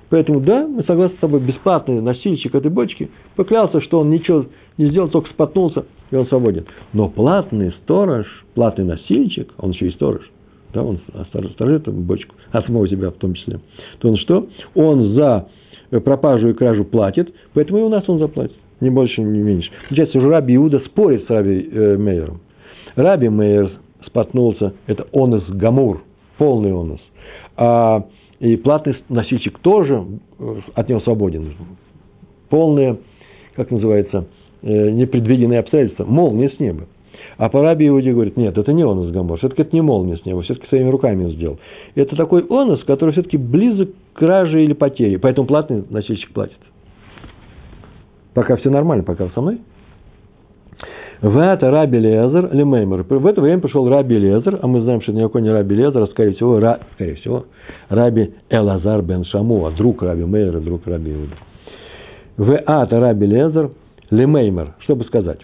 Поэтому, 0.10 0.40
да, 0.40 0.68
мы 0.68 0.84
согласны 0.84 1.18
с 1.18 1.20
тобой, 1.20 1.40
бесплатный 1.40 2.02
носильщик 2.02 2.54
этой 2.54 2.70
бочки 2.70 3.10
поклялся, 3.36 3.82
что 3.82 4.00
он 4.00 4.12
ничего 4.12 4.46
не 4.78 4.90
сделал, 4.90 5.10
только 5.10 5.30
споткнулся, 5.32 5.86
и 6.12 6.16
он 6.16 6.28
свободен. 6.28 6.66
Но 6.94 7.10
платный 7.10 7.72
сторож, 7.84 8.26
платный 8.54 8.86
носильщик, 8.86 9.54
он 9.58 9.72
еще 9.72 9.88
и 9.88 9.92
сторож, 9.92 10.30
да, 10.74 10.84
он 10.84 11.00
сторожит 11.30 11.60
эту 11.62 11.92
бочку, 11.92 12.36
а 12.52 12.62
самого 12.62 12.88
себя 12.88 13.10
в 13.10 13.16
том 13.16 13.34
числе, 13.34 13.60
то 14.00 14.10
он 14.10 14.18
что? 14.18 14.48
Он 14.74 15.14
за 15.14 15.48
пропажу 16.04 16.50
и 16.50 16.54
кражу 16.54 16.84
платит, 16.84 17.34
поэтому 17.54 17.80
и 17.80 17.84
у 17.84 17.90
нас 17.90 18.04
он 18.08 18.20
заплатит, 18.20 18.56
ни 18.82 18.90
больше, 18.90 19.22
ни 19.22 19.42
меньше. 19.42 19.70
Получается, 19.88 20.18
уже 20.18 20.30
Раби 20.30 20.56
Иуда 20.56 20.80
спорит 20.80 21.26
с 21.26 21.30
Раби 21.30 21.70
э, 21.72 21.98
Мейером. 21.98 22.42
Раби 22.96 23.30
Мейер 23.30 23.72
споткнулся, 24.06 24.74
это 24.88 25.08
онос 25.14 25.44
гамур, 25.50 26.04
полный 26.38 26.72
онос. 26.72 27.02
А 27.58 28.06
и 28.40 28.58
платный 28.58 28.98
носильщик 29.10 29.60
тоже 29.60 30.06
э, 30.40 30.56
от 30.74 30.90
него 30.90 31.00
свободен. 31.02 31.54
Полные, 32.50 33.00
как 33.56 33.72
называется, 33.72 34.18
э, 34.18 34.45
непредвиденные 34.66 35.60
обстоятельства. 35.60 36.06
Молния 36.06 36.50
с 36.50 36.60
неба. 36.60 36.84
А 37.38 37.50
по 37.50 37.62
Раби 37.62 37.88
Иуде 37.88 38.14
говорит, 38.14 38.38
нет, 38.38 38.58
это 38.58 38.72
не 38.72 38.84
он 38.84 39.06
из 39.06 39.12
Гамор, 39.12 39.38
все-таки 39.38 39.64
это 39.64 39.76
не 39.76 39.82
молния 39.82 40.18
с 40.18 40.26
неба, 40.26 40.42
все-таки 40.42 40.68
своими 40.68 40.90
руками 40.90 41.26
он 41.26 41.32
сделал. 41.32 41.60
Это 41.96 42.16
такой 42.16 42.46
онос, 42.50 42.84
который 42.86 43.12
все-таки 43.12 43.38
близок 43.38 43.90
к 44.14 44.20
краже 44.20 44.64
или 44.64 44.74
потере, 44.74 45.20
поэтому 45.20 45.46
платный 45.46 45.84
носильщик 45.90 46.32
платит. 46.32 46.58
Пока 48.34 48.56
все 48.56 48.70
нормально, 48.70 49.04
пока 49.04 49.28
со 49.30 49.42
мной. 49.42 49.60
В 51.22 51.38
это 51.38 51.72
Раби 51.72 51.98
Лезер 51.98 52.54
Лемеймер. 52.54 53.04
В 53.04 53.26
это 53.26 53.42
время 53.42 53.62
пришел 53.62 53.90
Раби 53.90 54.18
Лезер, 54.18 54.60
а 54.62 54.68
мы 54.68 54.82
знаем, 54.82 55.02
что 55.02 55.12
никакой 55.12 55.42
не 55.42 55.50
Раби 55.50 55.76
Лезер, 55.76 56.04
а 56.04 56.08
скорее 56.08 56.34
всего, 56.34 56.60
Ра, 56.60 56.80
скорее 56.94 57.16
всего 57.16 57.46
Раби 57.90 58.34
Элазар 58.50 59.02
бен 59.02 59.24
Шамуа, 59.26 59.72
друг 59.72 60.04
Раби 60.04 60.24
Мейера, 60.26 60.60
друг 60.60 60.86
Раби 60.86 61.14
Иуда. 61.14 61.36
В 62.38 62.52
это 62.52 63.00
Раби 63.00 63.26
Лезер 63.26 63.72
Лемеймер. 64.10 64.76
Что 64.80 64.96
бы 64.96 65.06
сказать? 65.06 65.40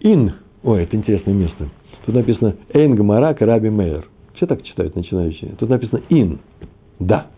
Ин. 0.00 0.32
Ой, 0.62 0.84
это 0.84 0.96
интересное 0.96 1.34
место. 1.34 1.68
Тут 2.06 2.14
написано 2.14 2.56
Эйн 2.72 2.94
Гмарак 2.94 3.40
Раби 3.40 3.70
Мейер. 3.70 4.06
Все 4.34 4.46
так 4.46 4.62
читают 4.62 4.96
начинающие. 4.96 5.52
Тут 5.58 5.68
написано 5.68 6.02
Ин. 6.08 6.40
Да. 6.98 7.28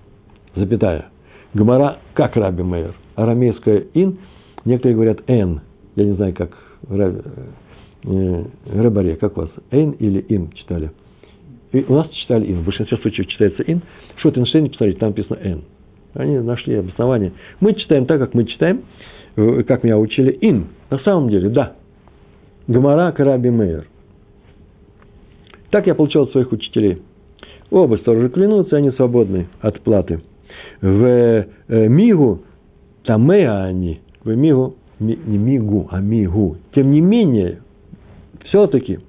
Запятая. 0.55 1.07
Гмара 1.53 1.99
как 2.15 2.37
Раби 2.37 2.63
Мейер. 2.63 2.95
Арамейское 3.15 3.85
Ин. 3.95 4.19
Некоторые 4.65 4.95
говорят 4.95 5.29
Н. 5.29 5.61
Я 5.97 6.05
не 6.05 6.13
знаю, 6.13 6.35
как 6.35 6.57
Рабаре, 8.05 9.13
э, 9.13 9.17
как 9.17 9.37
у 9.37 9.43
вас, 9.43 9.51
Эйн 9.71 9.93
или 9.93 10.25
Ин 10.29 10.51
читали? 10.53 10.91
И 11.73 11.85
у 11.87 11.95
нас 11.95 12.09
читали 12.11 12.51
Ин, 12.51 12.61
в 12.61 12.65
большинстве 12.65 12.99
случаев 12.99 13.29
читается 13.29 13.63
Ин. 13.63 13.83
Шотенштейне, 14.17 14.71
посмотрите, 14.71 14.99
там 14.99 15.11
написано 15.11 15.39
Н. 15.43 15.63
Они 16.15 16.39
нашли 16.39 16.77
обоснование. 16.77 17.33
Мы 17.61 17.75
читаем 17.75 18.07
так, 18.07 18.21
как 18.21 18.35
мы 18.35 18.45
читаем, 18.45 18.83
как 19.35 19.85
меня 19.85 19.99
учили, 19.99 20.37
Ин. 20.41 20.67
На 20.91 20.99
самом 20.99 21.29
деле, 21.29 21.49
да. 21.49 21.73
Гамара 22.67 23.13
Караби 23.13 23.51
Мейер. 23.51 23.87
Так 25.71 25.87
я 25.87 25.95
получал 25.95 26.25
от 26.25 26.33
своих 26.33 26.53
учителей. 26.53 27.03
Оба 27.71 27.97
сторожа 27.97 28.29
клянутся, 28.29 28.77
они 28.77 28.91
свободны 28.93 29.49
от 29.61 29.81
платы. 29.81 30.21
В 30.81 31.05
э, 31.05 31.47
Мигу, 31.89 32.43
Тамеа 33.05 33.65
они, 33.65 34.01
в 34.23 34.35
Мигу 34.35 34.77
не 35.01 35.39
мигу, 35.39 35.89
а 35.91 36.01
мигу. 36.01 36.57
Тем 36.75 36.91
не 36.91 37.01
менее, 37.01 37.61
все-таки, 38.45 39.01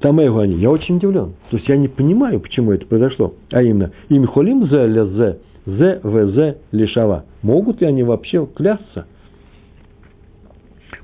Тамейгу 0.00 0.38
они, 0.38 0.56
я 0.56 0.70
очень 0.70 0.96
удивлен. 0.96 1.34
То 1.50 1.56
есть 1.56 1.68
я 1.68 1.76
не 1.76 1.88
понимаю, 1.88 2.40
почему 2.40 2.72
это 2.72 2.86
произошло. 2.86 3.34
А 3.50 3.62
именно, 3.62 3.90
им 4.08 4.26
холим 4.26 4.68
зе 4.68 4.86
ле 4.86 5.06
зе, 5.06 5.38
зе 5.66 6.00
зе 6.02 6.58
лишава. 6.72 7.24
Могут 7.42 7.80
ли 7.80 7.86
они 7.86 8.02
вообще 8.02 8.46
клясться? 8.46 9.06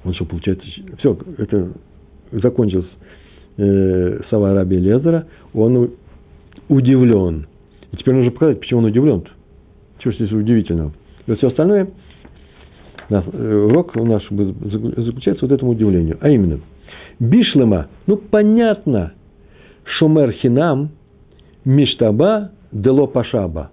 Он 0.04 0.14
что, 0.14 0.24
получается, 0.24 0.64
все, 0.98 1.18
это 1.38 1.72
закончилось 2.32 2.86
э, 3.56 4.20
Сава 4.30 4.54
Раби 4.54 4.78
Лезера, 4.78 5.26
он 5.52 5.90
удивлен. 6.68 7.46
И 7.92 7.96
теперь 7.96 8.14
нужно 8.14 8.30
показать, 8.30 8.60
почему 8.60 8.80
он 8.80 8.86
удивлен. 8.86 9.18
-то. 9.18 9.28
Чего 9.98 10.12
здесь 10.14 10.32
удивительного? 10.32 10.92
И 11.26 11.30
вот 11.30 11.38
все 11.38 11.48
остальное– 11.48 11.88
Э, 13.10 13.66
урок 13.68 13.94
наш 13.96 14.22
заключается 14.30 15.46
вот 15.46 15.52
этому 15.52 15.72
удивлению. 15.72 16.18
А 16.20 16.28
именно, 16.28 16.60
Бишлема, 17.18 17.88
ну 18.06 18.16
понятно, 18.16 19.12
Шумер 19.84 20.32
Хинам, 20.32 20.90
Миштаба, 21.64 22.52
Дело 22.72 23.06
Пашаба. 23.06 23.70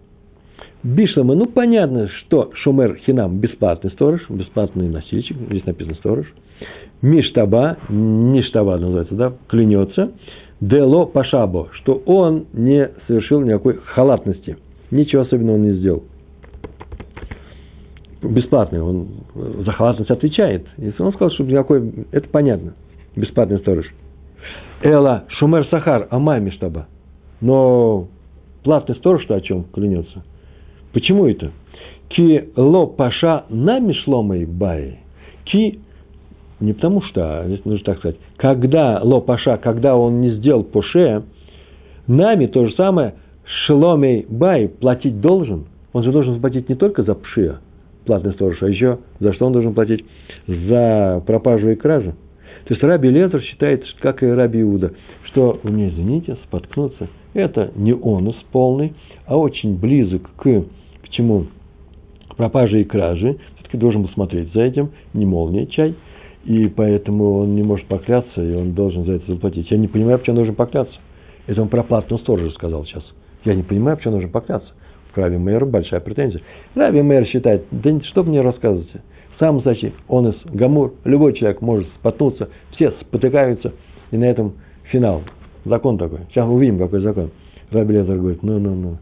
Бишлема, 0.83 1.35
ну 1.35 1.45
понятно, 1.45 2.07
что 2.07 2.51
Шумер 2.55 2.97
Хинам 3.05 3.39
бесплатный 3.39 3.91
сторож, 3.91 4.21
бесплатный 4.29 4.89
носильщик, 4.89 5.37
здесь 5.37 5.65
написано 5.65 5.95
сторож. 5.95 6.25
Миштаба, 7.01 7.77
Ништаба 7.89 8.77
называется, 8.77 9.15
да, 9.15 9.33
клянется. 9.47 10.11
Дело 10.59 11.05
Пашабо, 11.05 11.69
что 11.73 12.01
он 12.05 12.45
не 12.53 12.89
совершил 13.07 13.41
никакой 13.41 13.77
халатности. 13.77 14.57
Ничего 14.91 15.23
особенного 15.23 15.55
он 15.55 15.61
не 15.63 15.73
сделал 15.73 16.03
бесплатный, 18.21 18.81
он 18.81 19.07
за 19.33 19.71
халатность 19.71 20.11
отвечает. 20.11 20.67
И 20.77 20.93
он 20.99 21.11
сказал, 21.13 21.31
что 21.31 21.43
никакой, 21.43 22.05
это 22.11 22.27
понятно, 22.29 22.73
бесплатный 23.15 23.59
сторож. 23.59 23.85
Эла 24.81 25.25
Шумер 25.29 25.67
Сахар, 25.67 26.07
Амай 26.09 26.39
Миштаба. 26.39 26.87
Но 27.39 28.07
платный 28.63 28.95
сторож, 28.95 29.23
что 29.23 29.35
о 29.35 29.41
чем 29.41 29.63
клянется? 29.65 30.23
Почему 30.93 31.27
это? 31.27 31.51
Ки 32.09 32.49
ло 32.55 32.87
паша 32.87 33.45
на 33.49 33.79
мишломой 33.79 34.45
баи. 34.45 34.99
Ки 35.45 35.79
не 36.59 36.73
потому 36.73 37.01
что, 37.01 37.41
а 37.41 37.45
здесь 37.47 37.65
нужно 37.65 37.83
так 37.83 37.97
сказать, 37.99 38.17
когда 38.37 38.99
ло 39.01 39.19
паша, 39.19 39.57
когда 39.57 39.95
он 39.95 40.21
не 40.21 40.31
сделал 40.31 40.63
поше, 40.63 41.23
нами 42.07 42.45
то 42.45 42.67
же 42.67 42.75
самое, 42.75 43.15
Шломей 43.65 44.25
Бай 44.29 44.69
платить 44.69 45.19
должен, 45.19 45.65
он 45.93 46.03
же 46.03 46.11
должен 46.11 46.39
платить 46.39 46.69
не 46.69 46.75
только 46.75 47.03
за 47.03 47.15
пшия, 47.15 47.59
платный 48.05 48.33
сторож, 48.33 48.61
а 48.61 48.67
еще 48.67 48.99
за 49.19 49.33
что 49.33 49.47
он 49.47 49.53
должен 49.53 49.73
платить? 49.73 50.05
За 50.47 51.21
пропажу 51.25 51.69
и 51.69 51.75
кражу. 51.75 52.13
То 52.65 52.73
есть 52.73 52.83
Раби 52.83 53.09
Лезер 53.09 53.41
считает, 53.41 53.83
как 53.99 54.23
и 54.23 54.27
Раби 54.27 54.61
Иуда, 54.61 54.93
что, 55.23 55.59
вы 55.63 55.71
мне 55.71 55.89
извините, 55.89 56.37
споткнуться, 56.43 57.07
это 57.33 57.71
не 57.75 57.93
онус 57.93 58.35
полный, 58.51 58.93
а 59.25 59.37
очень 59.37 59.77
близок 59.77 60.29
к, 60.37 60.65
к 61.11 61.13
чему? 61.13 61.47
К 62.29 62.35
пропаже 62.37 62.81
и 62.81 62.85
краже. 62.85 63.35
Все-таки 63.55 63.77
должен 63.77 64.03
был 64.03 64.09
смотреть 64.11 64.53
за 64.53 64.61
этим, 64.61 64.91
не 65.13 65.25
молния 65.25 65.67
чай, 65.67 65.93
и 66.45 66.67
поэтому 66.67 67.39
он 67.39 67.53
не 67.53 67.63
может 67.63 67.85
покляться, 67.87 68.41
и 68.41 68.55
он 68.55 68.71
должен 68.71 69.05
за 69.05 69.13
это 69.13 69.31
заплатить. 69.33 69.69
Я 69.69 69.77
не 69.77 69.89
понимаю, 69.89 70.19
почему 70.19 70.35
он 70.35 70.37
должен 70.37 70.55
покляться. 70.55 70.95
Это 71.47 71.61
он 71.61 71.67
про 71.67 71.83
платного 71.83 72.21
сторожа 72.21 72.49
сказал 72.51 72.85
сейчас. 72.85 73.03
Я 73.43 73.55
не 73.55 73.63
понимаю, 73.63 73.97
почему 73.97 74.15
нужно 74.15 74.29
покляться. 74.29 74.69
К 75.13 75.17
Рави 75.17 75.37
Мейеру 75.37 75.65
большая 75.65 75.99
претензия. 75.99 76.41
Рави 76.75 77.01
Мейер 77.01 77.25
считает, 77.25 77.65
да 77.71 77.99
что 78.03 78.23
мне 78.23 78.41
рассказываете? 78.41 79.01
В 79.35 79.39
самом 79.39 79.61
случае, 79.63 79.91
он 80.07 80.29
из 80.29 80.35
Гамур, 80.45 80.93
любой 81.03 81.33
человек 81.33 81.61
может 81.61 81.87
споткнуться, 81.99 82.49
все 82.71 82.91
спотыкаются, 83.01 83.73
и 84.11 84.17
на 84.17 84.25
этом 84.25 84.53
финал. 84.83 85.23
Закон 85.65 85.97
такой. 85.97 86.19
Сейчас 86.29 86.47
увидим, 86.47 86.79
какой 86.79 87.01
закон. 87.01 87.31
Раби 87.71 87.95
Лезер 87.95 88.17
говорит, 88.17 88.43
ну-ну-ну, 88.43 88.97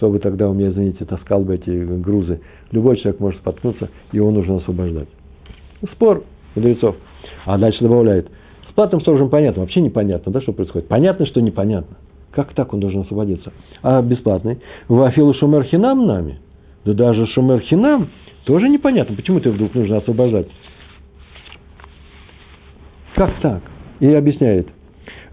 кто 0.00 0.08
бы 0.08 0.18
тогда 0.18 0.48
у 0.48 0.54
меня, 0.54 0.70
извините, 0.70 1.04
таскал 1.04 1.42
бы 1.42 1.56
эти 1.56 1.68
грузы. 2.00 2.40
Любой 2.72 2.96
человек 2.96 3.20
может 3.20 3.38
споткнуться, 3.40 3.90
и 4.12 4.16
его 4.16 4.30
нужно 4.30 4.56
освобождать. 4.56 5.08
Спор 5.92 6.24
мудрецов. 6.54 6.96
А 7.44 7.58
дальше 7.58 7.82
добавляет, 7.82 8.30
с 8.70 8.72
платным 8.72 9.02
сторожем 9.02 9.28
понятно, 9.28 9.60
вообще 9.60 9.82
непонятно, 9.82 10.32
да, 10.32 10.40
что 10.40 10.54
происходит. 10.54 10.88
Понятно, 10.88 11.26
что 11.26 11.42
непонятно. 11.42 11.98
Как 12.30 12.54
так 12.54 12.72
он 12.72 12.80
должен 12.80 13.02
освободиться? 13.02 13.52
А 13.82 14.00
бесплатный? 14.00 14.60
Вафилу 14.88 15.34
шумер 15.34 15.64
хинам 15.64 16.06
нами? 16.06 16.38
Да 16.86 16.94
даже 16.94 17.26
шумер 17.26 17.60
хинам 17.60 18.08
тоже 18.46 18.70
непонятно. 18.70 19.14
Почему 19.14 19.40
ты 19.40 19.50
вдруг 19.50 19.74
нужно 19.74 19.98
освобождать? 19.98 20.46
Как 23.16 23.38
так? 23.42 23.60
И 23.98 24.06
объясняет. 24.06 24.66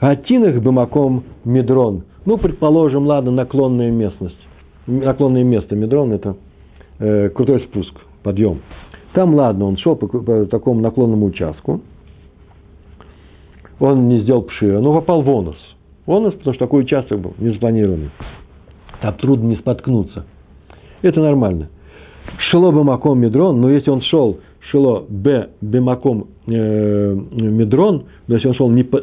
Атинах 0.02 0.62
бымаком 0.62 1.24
медрон. 1.46 2.04
Ну, 2.26 2.38
предположим, 2.38 3.08
ладно, 3.08 3.32
наклонная 3.32 3.92
местность. 3.92 4.47
Наклонное 4.88 5.44
место. 5.44 5.76
Медрон– 5.76 6.12
это 6.14 6.36
э, 7.00 7.30
крутой 7.30 7.62
спуск, 7.62 7.94
подъем. 8.24 8.62
Там, 9.14 9.36
ладно, 9.36 9.66
он 9.66 9.78
шел 9.78 9.96
по, 9.96 10.08
по 10.08 10.46
такому 10.46 10.82
наклонному 10.82 11.26
участку. 11.26 11.82
Он 13.80 14.08
не 14.08 14.22
сделал 14.22 14.44
пшира, 14.44 14.80
но 14.80 14.94
попал 14.94 15.22
в 15.22 15.30
онус. 15.30 15.58
Он, 16.06 16.32
потому 16.32 16.54
что 16.54 16.66
такой 16.66 16.84
участок 16.84 17.20
был, 17.20 17.34
не 17.38 17.52
запланированный. 17.52 18.10
Там 19.02 19.14
трудно 19.16 19.48
не 19.50 19.58
споткнуться. 19.58 20.26
Это 21.02 21.20
нормально. 21.22 21.70
Шело 22.50 22.72
бемаком 22.72 23.20
медрон, 23.20 23.62
но 23.62 23.70
если 23.70 23.90
он 23.90 24.02
шел 24.02 24.40
шело 24.72 25.06
б 25.08 25.50
бемаком 25.62 26.28
э, 26.48 27.14
медрон, 27.32 28.06
но 28.28 28.36
если 28.36 28.50
он 28.50 28.54
шел 28.56 28.70
не 28.70 28.84
по, 28.84 29.02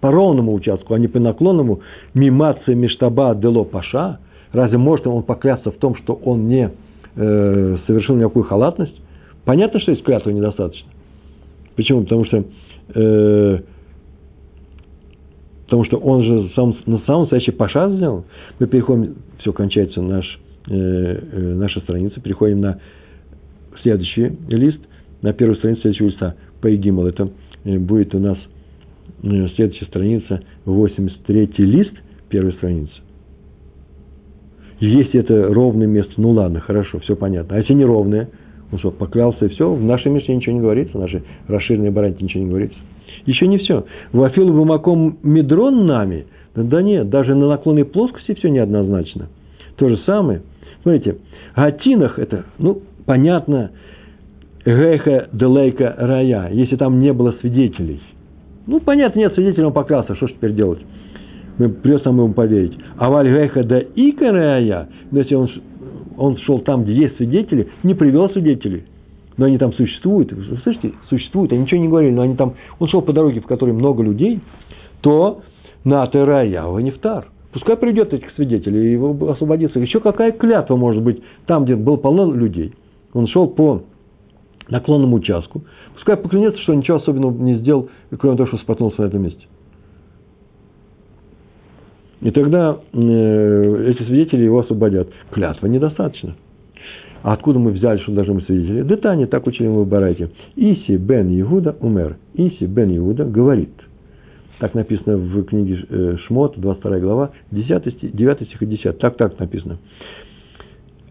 по 0.00 0.10
ровному 0.10 0.52
участку, 0.54 0.94
а 0.94 0.98
не 0.98 1.08
по 1.08 1.18
наклонному, 1.18 1.80
мимация 2.14 2.74
миштаба 2.74 3.34
дело 3.34 3.64
паша, 3.64 4.18
разве 4.52 4.78
может 4.78 5.06
он 5.06 5.22
поклясться 5.22 5.70
в 5.70 5.76
том, 5.76 5.96
что 5.96 6.14
он 6.14 6.48
не 6.48 6.70
э, 7.16 7.76
совершил 7.86 8.16
никакую 8.16 8.44
халатность? 8.44 9.00
Понятно, 9.44 9.80
что 9.80 9.92
есть 9.92 10.04
клятва 10.04 10.30
недостаточно. 10.30 10.88
Почему? 11.76 12.02
Потому 12.02 12.24
что 12.24 12.44
э, 12.94 13.60
Потому 15.70 15.84
что 15.84 15.98
он 15.98 16.24
же 16.24 16.50
сам, 16.56 16.76
на 16.86 16.98
самом 17.06 17.20
настоящий 17.22 17.52
паша 17.52 17.88
сделал. 17.90 18.24
Мы 18.58 18.66
переходим, 18.66 19.14
все, 19.38 19.52
кончается 19.52 20.02
наш, 20.02 20.26
э, 20.68 20.72
э, 20.74 21.54
наша 21.54 21.78
страница, 21.78 22.20
переходим 22.20 22.60
на 22.60 22.80
следующий 23.80 24.36
лист, 24.48 24.80
на 25.22 25.32
первую 25.32 25.56
страницу 25.58 25.82
следующего 25.82 26.08
листа. 26.08 26.34
Поигимал. 26.60 27.06
Это 27.06 27.30
э, 27.62 27.78
будет 27.78 28.16
у 28.16 28.18
нас 28.18 28.36
э, 29.22 29.46
следующая 29.54 29.84
страница, 29.84 30.42
83 30.64 31.50
лист, 31.58 31.92
первая 32.28 32.52
страница. 32.54 32.92
Если 34.80 35.20
это 35.20 35.52
ровное 35.52 35.86
место, 35.86 36.14
ну 36.16 36.30
ладно, 36.30 36.60
хорошо, 36.60 36.98
все 37.00 37.14
понятно. 37.14 37.56
А 37.56 37.58
если 37.58 37.74
неровное, 37.74 38.30
он 38.72 38.78
что, 38.78 38.90
поклялся 38.90 39.44
и 39.44 39.48
все, 39.48 39.72
в 39.72 39.82
нашей 39.82 40.10
Мишне 40.10 40.36
ничего 40.36 40.54
не 40.54 40.60
говорится, 40.60 40.96
в 40.96 41.00
нашей 41.00 41.22
расширенной 41.48 41.90
баранте 41.90 42.24
ничего 42.24 42.42
не 42.42 42.48
говорится. 42.48 42.78
Еще 43.26 43.46
не 43.46 43.58
все. 43.58 43.84
Вафил 44.12 44.50
бумаком 44.52 45.18
медрон 45.22 45.86
нами. 45.86 46.26
Да 46.54 46.80
нет, 46.80 47.10
даже 47.10 47.34
на 47.34 47.48
наклонной 47.48 47.84
плоскости 47.84 48.34
все 48.34 48.48
неоднозначно. 48.48 49.28
То 49.76 49.88
же 49.88 49.98
самое. 49.98 50.42
Смотрите, 50.82 51.18
Гатинах 51.54 52.18
это, 52.18 52.44
ну, 52.58 52.82
понятно, 53.04 53.72
Геха 54.64 55.28
Делейка 55.32 55.94
Рая, 55.98 56.50
если 56.52 56.76
там 56.76 57.00
не 57.00 57.12
было 57.12 57.32
свидетелей. 57.40 58.00
Ну, 58.66 58.80
понятно, 58.80 59.18
нет 59.18 59.34
свидетелей, 59.34 59.64
он 59.64 59.72
поклялся, 59.72 60.14
что 60.14 60.26
ж 60.26 60.32
теперь 60.32 60.54
делать? 60.54 60.80
Мы 61.60 61.68
придется 61.68 62.08
ему 62.08 62.32
поверить. 62.32 62.72
А 62.96 63.10
Валь 63.10 63.28
Геха 63.28 63.62
да 63.62 63.80
Ика 63.94 64.32
Рая, 64.32 64.88
если 65.12 65.34
он, 65.34 65.50
он 66.16 66.38
шел 66.38 66.60
там, 66.60 66.84
где 66.84 66.94
есть 66.94 67.18
свидетели, 67.18 67.68
не 67.82 67.92
привел 67.92 68.30
свидетелей, 68.30 68.84
но 69.36 69.44
они 69.44 69.58
там 69.58 69.74
существуют, 69.74 70.32
слышите, 70.62 70.92
существуют, 71.10 71.52
они 71.52 71.64
ничего 71.64 71.82
не 71.82 71.88
говорили, 71.88 72.14
но 72.14 72.22
они 72.22 72.34
там, 72.34 72.54
он 72.78 72.88
шел 72.88 73.02
по 73.02 73.12
дороге, 73.12 73.42
в 73.42 73.46
которой 73.46 73.72
много 73.72 74.02
людей, 74.02 74.40
то 75.02 75.42
на 75.84 76.06
Терая 76.06 76.66
Нефтар. 76.80 77.26
Пускай 77.52 77.76
придет 77.76 78.14
этих 78.14 78.30
свидетелей 78.36 78.88
и 78.88 78.92
его 78.92 79.30
освободится. 79.30 79.78
Еще 79.80 80.00
какая 80.00 80.32
клятва 80.32 80.76
может 80.76 81.02
быть 81.02 81.22
там, 81.44 81.66
где 81.66 81.76
было 81.76 81.96
полно 81.98 82.32
людей. 82.32 82.72
Он 83.12 83.26
шел 83.26 83.46
по 83.46 83.82
наклонному 84.70 85.16
участку. 85.16 85.64
Пускай 85.92 86.16
поклянется, 86.16 86.62
что 86.62 86.72
ничего 86.72 86.96
особенного 86.96 87.32
не 87.32 87.56
сделал, 87.56 87.90
кроме 88.18 88.38
того, 88.38 88.46
что 88.46 88.56
споткнулся 88.56 89.02
на 89.02 89.06
этом 89.08 89.24
месте. 89.24 89.44
И 92.22 92.30
тогда 92.30 92.78
э, 92.92 93.84
эти 93.88 94.02
свидетели 94.02 94.44
его 94.44 94.60
освободят. 94.60 95.08
Клятва 95.30 95.66
недостаточно. 95.66 96.36
А 97.22 97.32
откуда 97.34 97.58
мы 97.58 97.70
взяли, 97.70 97.98
что 97.98 98.12
должны 98.12 98.34
быть 98.34 98.46
свидетели? 98.46 98.82
Детани, 98.82 99.26
так 99.26 99.46
учили 99.46 99.68
мы 99.68 99.84
в 99.84 99.88
Барайте. 99.88 100.30
Иси 100.56 100.96
бен 100.96 101.28
Иуда 101.40 101.76
умер. 101.80 102.16
Иси 102.34 102.64
бен 102.64 102.96
Иуда 102.96 103.24
говорит. 103.24 103.72
Так 104.58 104.74
написано 104.74 105.16
в 105.16 105.44
книге 105.44 105.84
э, 105.88 106.16
Шмот, 106.26 106.58
22 106.58 106.98
глава, 106.98 107.30
10, 107.50 108.14
9 108.14 108.42
стих 108.42 108.62
и 108.62 108.66
10. 108.66 108.98
Так, 108.98 109.16
так 109.16 109.38
написано. 109.38 109.78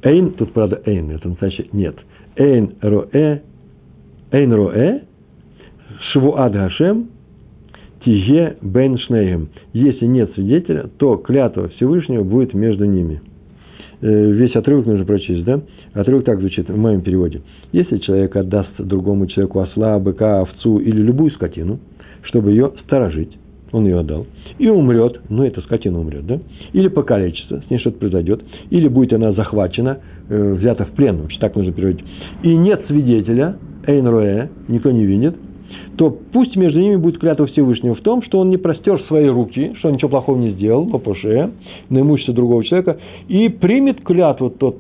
Эйн, 0.04 0.32
тут 0.34 0.54
правда 0.54 0.82
эйн, 0.86 1.12
это 1.12 1.28
настоящее, 1.28 1.68
нет. 1.74 1.96
Эйн 2.36 2.76
роэ, 2.80 3.42
эйн 4.32 4.54
роэ, 4.54 5.02
швуад 6.12 6.54
гашем, 6.54 7.10
тиге 8.04 8.58
бен 8.62 8.98
шнейгем. 8.98 9.50
Если 9.74 10.06
нет 10.06 10.32
свидетеля, 10.34 10.90
то 10.98 11.18
клятва 11.18 11.70
Всевышнего 11.70 12.24
будет 12.24 12.54
между 12.54 12.86
ними. 12.86 13.22
Э, 14.02 14.32
весь 14.32 14.56
отрывок 14.56 14.86
нужно 14.86 15.06
прочесть, 15.06 15.44
да? 15.44 15.62
Отрывок 15.94 16.24
так 16.26 16.40
звучит 16.40 16.70
в 16.70 16.78
моем 16.78 17.02
переводе. 17.02 17.42
Если 17.72 17.98
человек 17.98 18.36
отдаст 18.36 18.70
другому 18.78 19.28
человеку 19.28 19.60
осла, 19.60 20.00
быка, 20.00 20.42
овцу 20.42 20.80
или 20.80 21.02
любую 21.02 21.32
скотину, 21.32 21.80
чтобы 22.24 22.52
ее 22.52 22.72
сторожить, 22.86 23.38
он 23.72 23.86
ее 23.86 24.00
отдал, 24.00 24.26
и 24.58 24.68
умрет, 24.68 25.22
ну, 25.30 25.44
эта 25.44 25.62
скотина 25.62 26.00
умрет, 26.00 26.26
да? 26.26 26.40
Или 26.74 26.88
покалечится, 26.88 27.62
с 27.66 27.70
ней 27.70 27.80
что-то 27.80 28.00
произойдет, 28.00 28.42
или 28.70 28.88
будет 28.88 29.14
она 29.14 29.34
захвачена, 29.34 30.00
э, 30.30 30.54
взята 30.54 30.86
в 30.86 30.92
плен, 30.92 31.18
вообще 31.18 31.40
так 31.40 31.56
нужно 31.56 31.74
переводить. 31.74 32.04
И 32.42 32.56
нет 32.56 32.86
свидетеля, 32.88 33.58
эйн 33.86 34.08
роэ, 34.08 34.48
никто 34.70 34.92
не 34.92 35.06
видит, 35.06 35.36
то 36.00 36.12
пусть 36.12 36.56
между 36.56 36.80
ними 36.80 36.96
будет 36.96 37.20
клятва 37.20 37.46
Всевышнего 37.48 37.94
в 37.94 38.00
том, 38.00 38.24
что 38.24 38.40
он 38.40 38.50
не 38.50 38.56
простер 38.56 39.02
свои 39.10 39.28
руки, 39.28 39.74
что 39.80 39.90
он 39.90 39.96
ничего 39.96 40.08
плохого 40.08 40.38
не 40.38 40.52
сделал, 40.52 40.86
по 40.86 40.98
поше, 40.98 41.52
на 41.90 42.00
имущество 42.00 42.34
другого 42.34 42.64
человека, 42.64 43.00
и 43.28 43.50
примет 43.50 44.02
клятву 44.02 44.50
тот 44.50 44.78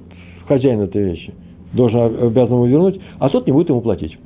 хозяин 0.47 0.79
этой 0.79 1.03
вещи, 1.03 1.33
должен 1.73 1.99
обязан 1.99 2.53
ему 2.53 2.67
вернуть, 2.67 3.01
а 3.19 3.27
тот 3.27 3.47
не 3.47 3.51
будет 3.51 3.67
ему 3.67 3.81
платить. 3.81 4.17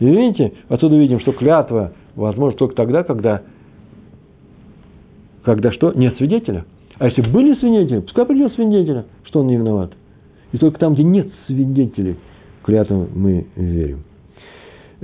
И 0.00 0.04
видите, 0.04 0.54
отсюда 0.68 0.96
видим, 0.96 1.20
что 1.20 1.30
клятва 1.30 1.92
возможно 2.16 2.58
только 2.58 2.74
тогда, 2.74 3.04
когда, 3.04 3.42
когда 5.44 5.70
что? 5.70 5.92
Нет 5.92 6.16
свидетеля. 6.16 6.64
А 6.98 7.06
если 7.06 7.22
были 7.22 7.54
свидетели, 7.54 8.00
пускай 8.00 8.26
придет 8.26 8.52
свидетеля, 8.54 9.04
что 9.26 9.40
он 9.40 9.46
не 9.46 9.56
виноват. 9.56 9.92
И 10.50 10.58
только 10.58 10.80
там, 10.80 10.94
где 10.94 11.04
нет 11.04 11.28
свидетелей, 11.46 12.16
клятвам 12.64 13.06
мы 13.14 13.46
верим. 13.54 14.02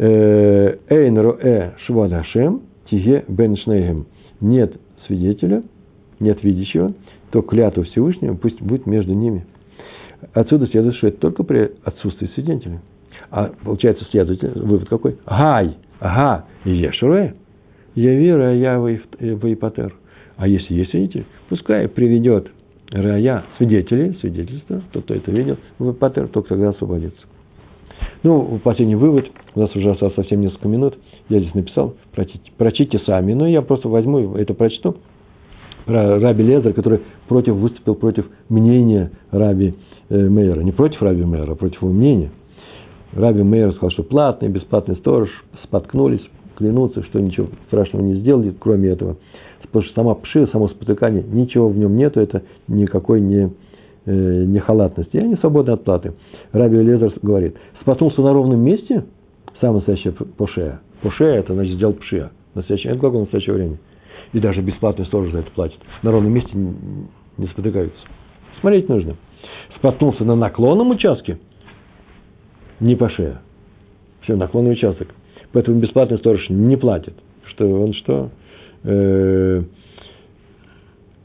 Э, 0.01 0.77
Эйн 0.91 1.19
роэ 1.19 1.73
швад 1.87 2.13
тиге 2.89 3.25
бен 3.27 3.57
шнейгем. 3.57 4.07
Нет 4.41 4.73
свидетеля, 5.07 5.65
нет 6.21 6.43
видящего, 6.45 6.95
то 7.33 7.43
клятва 7.43 7.83
Всевышнего 7.83 8.37
пусть 8.37 8.63
будет 8.63 8.87
между 8.87 9.13
ними. 9.13 9.45
Отсюда 10.35 10.69
следует, 10.69 10.95
что 10.97 11.09
это 11.09 11.19
только 11.19 11.43
при 11.43 11.73
отсутствии 11.83 12.29
свидетеля. 12.35 12.81
А 13.33 13.51
получается, 13.65 14.05
следовательно, 14.11 14.63
вывод 14.63 14.89
какой? 14.89 15.17
Гай, 15.27 15.77
ага, 15.99 16.45
ешуэ. 16.65 17.33
Я 17.97 18.15
верю, 18.15 18.45
а 18.45 18.53
я 18.53 18.77
вейпатер. 19.19 19.95
А 20.37 20.47
если 20.47 20.75
есть 20.75 20.93
свидетель, 20.93 21.27
пускай 21.49 21.89
приведет 21.89 22.49
рая, 22.93 23.45
свидетели, 23.57 24.17
свидетельство, 24.21 24.81
тот, 24.93 25.05
кто 25.05 25.15
это 25.15 25.33
видел, 25.33 25.57
патер, 25.99 26.29
только 26.29 26.51
тогда 26.51 26.69
освободится. 26.69 27.21
Ну, 28.23 28.59
последний 28.63 28.97
вывод, 28.97 29.27
у 29.55 29.61
нас 29.61 29.75
уже 29.77 29.91
осталось 29.91 30.15
совсем 30.15 30.41
несколько 30.41 30.69
минут, 30.69 30.99
я 31.29 31.39
здесь 31.41 31.55
написал, 31.55 31.95
прочите, 32.13 32.51
прочите 32.57 32.99
сами, 33.01 33.33
но 33.33 33.47
я 33.47 33.63
просто 33.63 33.89
возьму 33.89 34.35
это 34.35 34.55
прочту, 34.55 34.97
про 35.89 36.21
Раби 36.21 36.45
Лезер, 36.45 36.75
который 36.75 37.01
против, 37.29 37.55
выступил 37.55 37.95
против 37.95 38.27
мнения 38.51 39.11
Раби 39.31 39.75
э, 40.11 40.29
Мейера, 40.29 40.61
не 40.61 40.71
против 40.71 41.01
Раби 41.01 41.25
Мейера, 41.25 41.53
а 41.53 41.55
против 41.55 41.81
его 41.81 41.91
мнения. 41.93 42.31
Раби 43.15 43.43
Мейер 43.43 43.73
сказал, 43.73 43.91
что 43.91 44.03
платный, 44.03 44.51
бесплатный 44.51 44.97
сторож 44.97 45.31
споткнулись, 45.65 46.21
клянутся, 46.57 47.03
что 47.05 47.21
ничего 47.21 47.49
страшного 47.69 48.03
не 48.03 48.17
сделали, 48.17 48.55
кроме 48.59 48.91
этого. 48.91 49.17
Потому 49.63 49.85
что 49.85 49.95
сама 49.95 50.15
пши, 50.15 50.47
само 50.49 50.69
спотыкание, 50.69 51.23
ничего 51.23 51.69
в 51.71 51.79
нем 51.79 51.97
нету, 51.97 52.21
это 52.21 52.43
никакой 52.69 53.23
не, 53.23 53.51
э, 54.09 54.45
не 54.45 54.59
халатности. 54.59 55.17
И 55.17 55.21
они 55.21 55.37
свободны 55.37 55.73
от 55.73 55.85
платы. 55.85 56.15
Раби 56.53 56.79
Лезер 56.79 57.13
говорит, 57.21 57.57
споткнулся 57.81 58.23
на 58.23 58.33
ровном 58.33 58.61
месте, 58.61 59.05
самое 59.61 59.77
настоящее 59.77 60.13
пошея. 60.13 60.81
Пошея, 61.03 61.41
это 61.41 61.55
значит 61.55 61.75
сделал 61.75 61.93
пшия. 61.95 62.31
Настоящее, 62.55 62.93
это 62.93 63.01
глагол 63.01 63.21
настоящего 63.21 63.55
времени. 63.55 63.79
И 64.33 64.41
даже 64.41 64.63
бесплатный 64.63 65.07
сторож 65.07 65.31
за 65.31 65.41
это 65.41 65.51
платит. 65.51 65.79
На 66.03 66.11
ровном 66.11 66.33
месте 66.33 66.51
не 66.55 67.47
спотыкаются. 67.49 68.01
Смотреть 68.61 68.89
нужно. 68.89 69.17
Споткнулся 69.77 70.25
на 70.25 70.35
наклонном 70.35 70.91
участке, 70.91 71.39
не 72.81 72.97
по 72.97 73.09
шее. 73.11 73.39
Все, 74.23 74.37
наклонный 74.37 74.73
участок. 74.73 75.09
Поэтому 75.53 75.79
бесплатный 75.79 76.19
сторож 76.19 76.49
не 76.49 76.77
платит. 76.77 77.15
Что 77.47 77.67
он 77.67 77.93
что? 77.95 78.31
Э, 78.83 79.63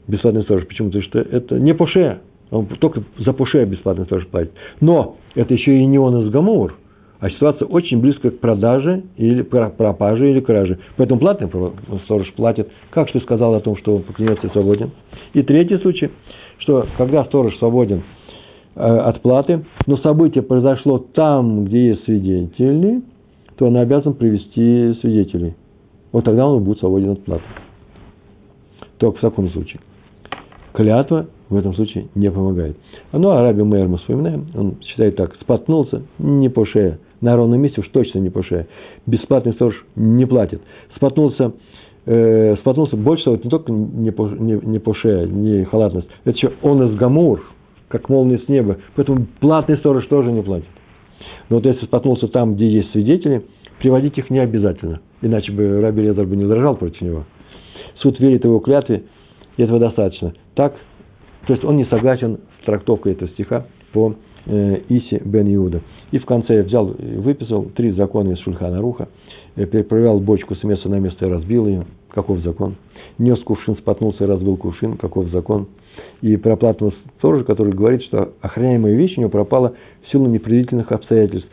бесплатный 0.06 0.42
сторож. 0.42 0.66
Почему? 0.66 0.88
Потому 0.88 1.04
что 1.04 1.18
это 1.18 1.58
не 1.58 1.74
по 1.74 1.86
шее. 1.86 2.20
Он 2.54 2.66
только 2.66 3.02
за 3.18 3.32
по 3.32 3.46
шее 3.46 3.66
бесплатный 3.66 4.04
сторож 4.04 4.26
платит. 4.28 4.52
Но 4.80 5.16
это 5.34 5.52
еще 5.54 5.76
и 5.76 5.84
не 5.84 5.98
он 5.98 6.22
из 6.22 6.30
Гамур 6.30 6.74
а 7.24 7.30
ситуация 7.30 7.64
очень 7.66 8.00
близко 8.00 8.30
к 8.30 8.38
продаже 8.38 9.04
или 9.16 9.40
пропаже 9.40 10.30
или 10.30 10.40
краже. 10.40 10.78
Поэтому 10.98 11.20
платный 11.20 11.48
сторож 12.04 12.30
платит. 12.34 12.68
Как 12.90 13.10
ты 13.10 13.20
сказал 13.20 13.54
о 13.54 13.60
том, 13.60 13.78
что 13.78 13.96
он 13.96 14.02
поклянется 14.02 14.46
и 14.46 14.50
свободен? 14.50 14.90
И 15.32 15.42
третий 15.42 15.78
случай, 15.78 16.10
что 16.58 16.86
когда 16.98 17.24
сторож 17.24 17.56
свободен 17.56 18.02
э, 18.74 18.80
от 18.80 19.22
платы, 19.22 19.64
но 19.86 19.96
событие 19.96 20.42
произошло 20.42 20.98
там, 20.98 21.64
где 21.64 21.88
есть 21.88 22.04
свидетели, 22.04 23.00
то 23.56 23.68
он 23.68 23.78
обязан 23.78 24.12
привести 24.12 24.92
свидетелей. 25.00 25.54
Вот 26.12 26.24
тогда 26.24 26.46
он 26.46 26.62
будет 26.62 26.80
свободен 26.80 27.12
от 27.12 27.24
платы. 27.24 27.44
Только 28.98 29.16
в 29.16 29.20
таком 29.22 29.48
случае. 29.48 29.80
Клятва 30.74 31.28
в 31.54 31.58
этом 31.58 31.74
случае 31.74 32.08
не 32.14 32.30
помогает. 32.30 32.76
Ну, 33.12 33.30
а 33.30 33.42
Раби 33.42 33.62
Мейер 33.62 33.88
мы 33.88 33.98
вспоминаем, 33.98 34.46
он 34.54 34.80
считает 34.82 35.16
так, 35.16 35.34
споткнулся 35.40 36.02
не 36.18 36.48
по 36.48 36.66
шее, 36.66 36.98
на 37.20 37.36
ровном 37.36 37.60
месте 37.60 37.80
уж 37.80 37.88
точно 37.88 38.18
не 38.18 38.30
по 38.30 38.42
шее. 38.42 38.66
Бесплатный 39.06 39.52
сторож 39.54 39.84
не 39.96 40.26
платит. 40.26 40.60
Споткнулся, 40.96 41.52
э, 42.06 42.56
споткнулся 42.56 42.96
больше 42.96 43.24
того, 43.24 43.38
не 43.42 43.50
только 43.50 43.72
не 43.72 44.10
по, 44.10 44.28
не, 44.28 44.60
не 44.62 44.78
по 44.78 44.94
шее, 44.94 45.26
не 45.26 45.64
халатность, 45.64 46.08
это 46.24 46.36
еще 46.36 46.52
он 46.62 46.82
из 46.88 46.96
гамур, 46.96 47.42
как 47.88 48.08
молния 48.08 48.38
с 48.38 48.48
неба. 48.48 48.78
Поэтому 48.94 49.26
платный 49.40 49.76
сторож 49.78 50.06
тоже 50.06 50.32
не 50.32 50.42
платит. 50.42 50.68
Но 51.48 51.56
вот 51.56 51.66
если 51.66 51.86
споткнулся 51.86 52.28
там, 52.28 52.54
где 52.54 52.68
есть 52.68 52.90
свидетели, 52.92 53.44
приводить 53.78 54.18
их 54.18 54.30
не 54.30 54.38
обязательно. 54.38 55.00
Иначе 55.22 55.52
бы 55.52 55.80
Раби 55.80 56.02
Лезар 56.02 56.26
бы 56.26 56.36
не 56.36 56.44
дрожал 56.44 56.76
против 56.76 57.00
него. 57.00 57.24
Суд 58.00 58.18
верит 58.20 58.44
его 58.44 58.58
клятве, 58.58 59.04
и 59.56 59.62
этого 59.62 59.78
достаточно. 59.78 60.34
Так, 60.54 60.74
то 61.46 61.52
есть 61.52 61.64
он 61.64 61.76
не 61.76 61.84
согласен 61.86 62.38
с 62.60 62.64
трактовкой 62.64 63.12
этого 63.12 63.30
стиха 63.30 63.66
по 63.92 64.14
э, 64.46 64.80
Иси 64.88 65.20
бен 65.24 65.54
Иуда. 65.54 65.80
И 66.10 66.18
в 66.18 66.26
конце 66.26 66.56
я 66.56 66.62
взял 66.62 66.90
и 66.92 67.16
выписал 67.16 67.64
три 67.74 67.90
закона 67.92 68.32
из 68.32 68.38
Шульхана 68.38 68.80
Руха. 68.80 69.08
Я 69.56 69.66
перепроверял 69.66 70.20
бочку 70.20 70.54
с 70.54 70.64
места 70.64 70.88
на 70.88 70.98
место 70.98 71.26
и 71.26 71.28
разбил 71.28 71.66
ее. 71.66 71.84
Каков 72.10 72.40
закон? 72.40 72.76
Нес 73.18 73.38
кувшин, 73.40 73.76
споткнулся 73.76 74.24
и 74.24 74.26
разбил 74.26 74.56
кувшин. 74.56 74.96
Каков 74.96 75.28
закон? 75.28 75.66
И 76.22 76.36
про 76.36 76.56
сторожа, 77.18 77.44
который 77.44 77.72
говорит, 77.72 78.02
что 78.04 78.32
охраняемая 78.40 78.94
вещь 78.94 79.16
у 79.16 79.20
него 79.20 79.30
пропала 79.30 79.74
в 80.02 80.10
силу 80.10 80.26
непредвидительных 80.26 80.90
обстоятельств. 80.90 81.52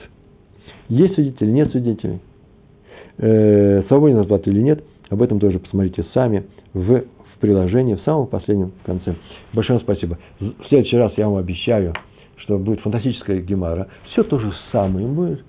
Есть 0.89 1.16
свидетели, 1.16 1.52
нет 1.52 1.72
свидетелей. 1.72 2.20
Э, 3.18 3.84
свободен 3.88 4.20
от 4.20 4.48
или 4.48 4.62
нет, 4.62 4.84
об 5.10 5.22
этом 5.22 5.39
тоже 5.39 5.60
посмотрите 5.60 6.06
сами 6.14 6.46
в 6.74 7.04
приложении, 7.42 7.96
в 7.96 8.02
самом 8.02 8.28
последнем 8.28 8.72
конце. 8.86 9.16
Большое 9.52 9.80
спасибо. 9.80 10.18
В 10.39 10.68
следующий 10.70 10.98
раз 10.98 11.12
я 11.18 11.28
вам 11.28 11.38
обещаю, 11.38 11.94
что 12.38 12.58
будет 12.58 12.80
фантастическая 12.82 13.42
гемара, 13.42 13.88
все 14.12 14.24
то 14.24 14.39
же 14.39 14.54
самое 14.72 15.08
будет. 15.08 15.44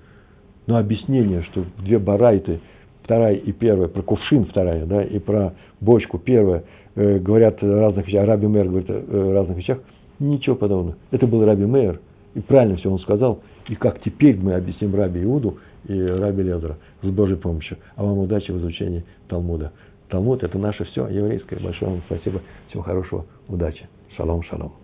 Но 0.65 0.77
объяснение, 0.77 1.43
что 1.43 1.65
две 1.79 1.99
барайты, 1.99 2.59
вторая 3.03 3.35
и 3.35 3.51
первая, 3.51 3.87
про 3.87 4.01
кувшин 4.01 4.45
вторая, 4.45 4.85
да, 4.85 5.03
и 5.03 5.19
про 5.19 5.53
бочку 5.81 6.17
первая, 6.17 6.63
э, 6.95 7.19
говорят 7.19 7.61
о 7.61 7.79
разных 7.79 8.07
вещах, 8.07 8.25
Раби 8.25 8.47
Мэр 8.47 8.67
говорит 8.67 8.89
о 8.89 9.33
разных 9.33 9.57
вещах, 9.57 9.79
ничего 10.19 10.55
подобного. 10.55 10.97
Это 11.11 11.27
был 11.27 11.45
Раби 11.45 11.65
Мэр, 11.65 11.99
и 12.33 12.39
правильно 12.39 12.77
все 12.77 12.89
он 12.89 12.99
сказал, 12.99 13.41
и 13.67 13.75
как 13.75 14.01
теперь 14.01 14.37
мы 14.37 14.53
объясним 14.53 14.95
Раби 14.95 15.23
Иуду 15.23 15.57
и 15.87 16.01
Раби 16.01 16.43
Лезера 16.43 16.77
с 17.01 17.07
Божьей 17.07 17.35
помощью. 17.35 17.77
А 17.95 18.03
вам 18.03 18.19
удачи 18.19 18.51
в 18.51 18.57
изучении 18.57 19.03
Талмуда. 19.27 19.73
Талмуд– 20.13 20.43
это 20.43 20.59
наше 20.59 20.83
все 20.85 21.07
еврейское. 21.07 21.59
Большое 21.59 21.93
вам 21.93 22.01
спасибо. 22.05 22.39
Всего 22.69 22.83
хорошего. 22.83 23.25
Удачи. 23.47 23.87
Шалом, 24.15 24.43
шалом. 24.43 24.82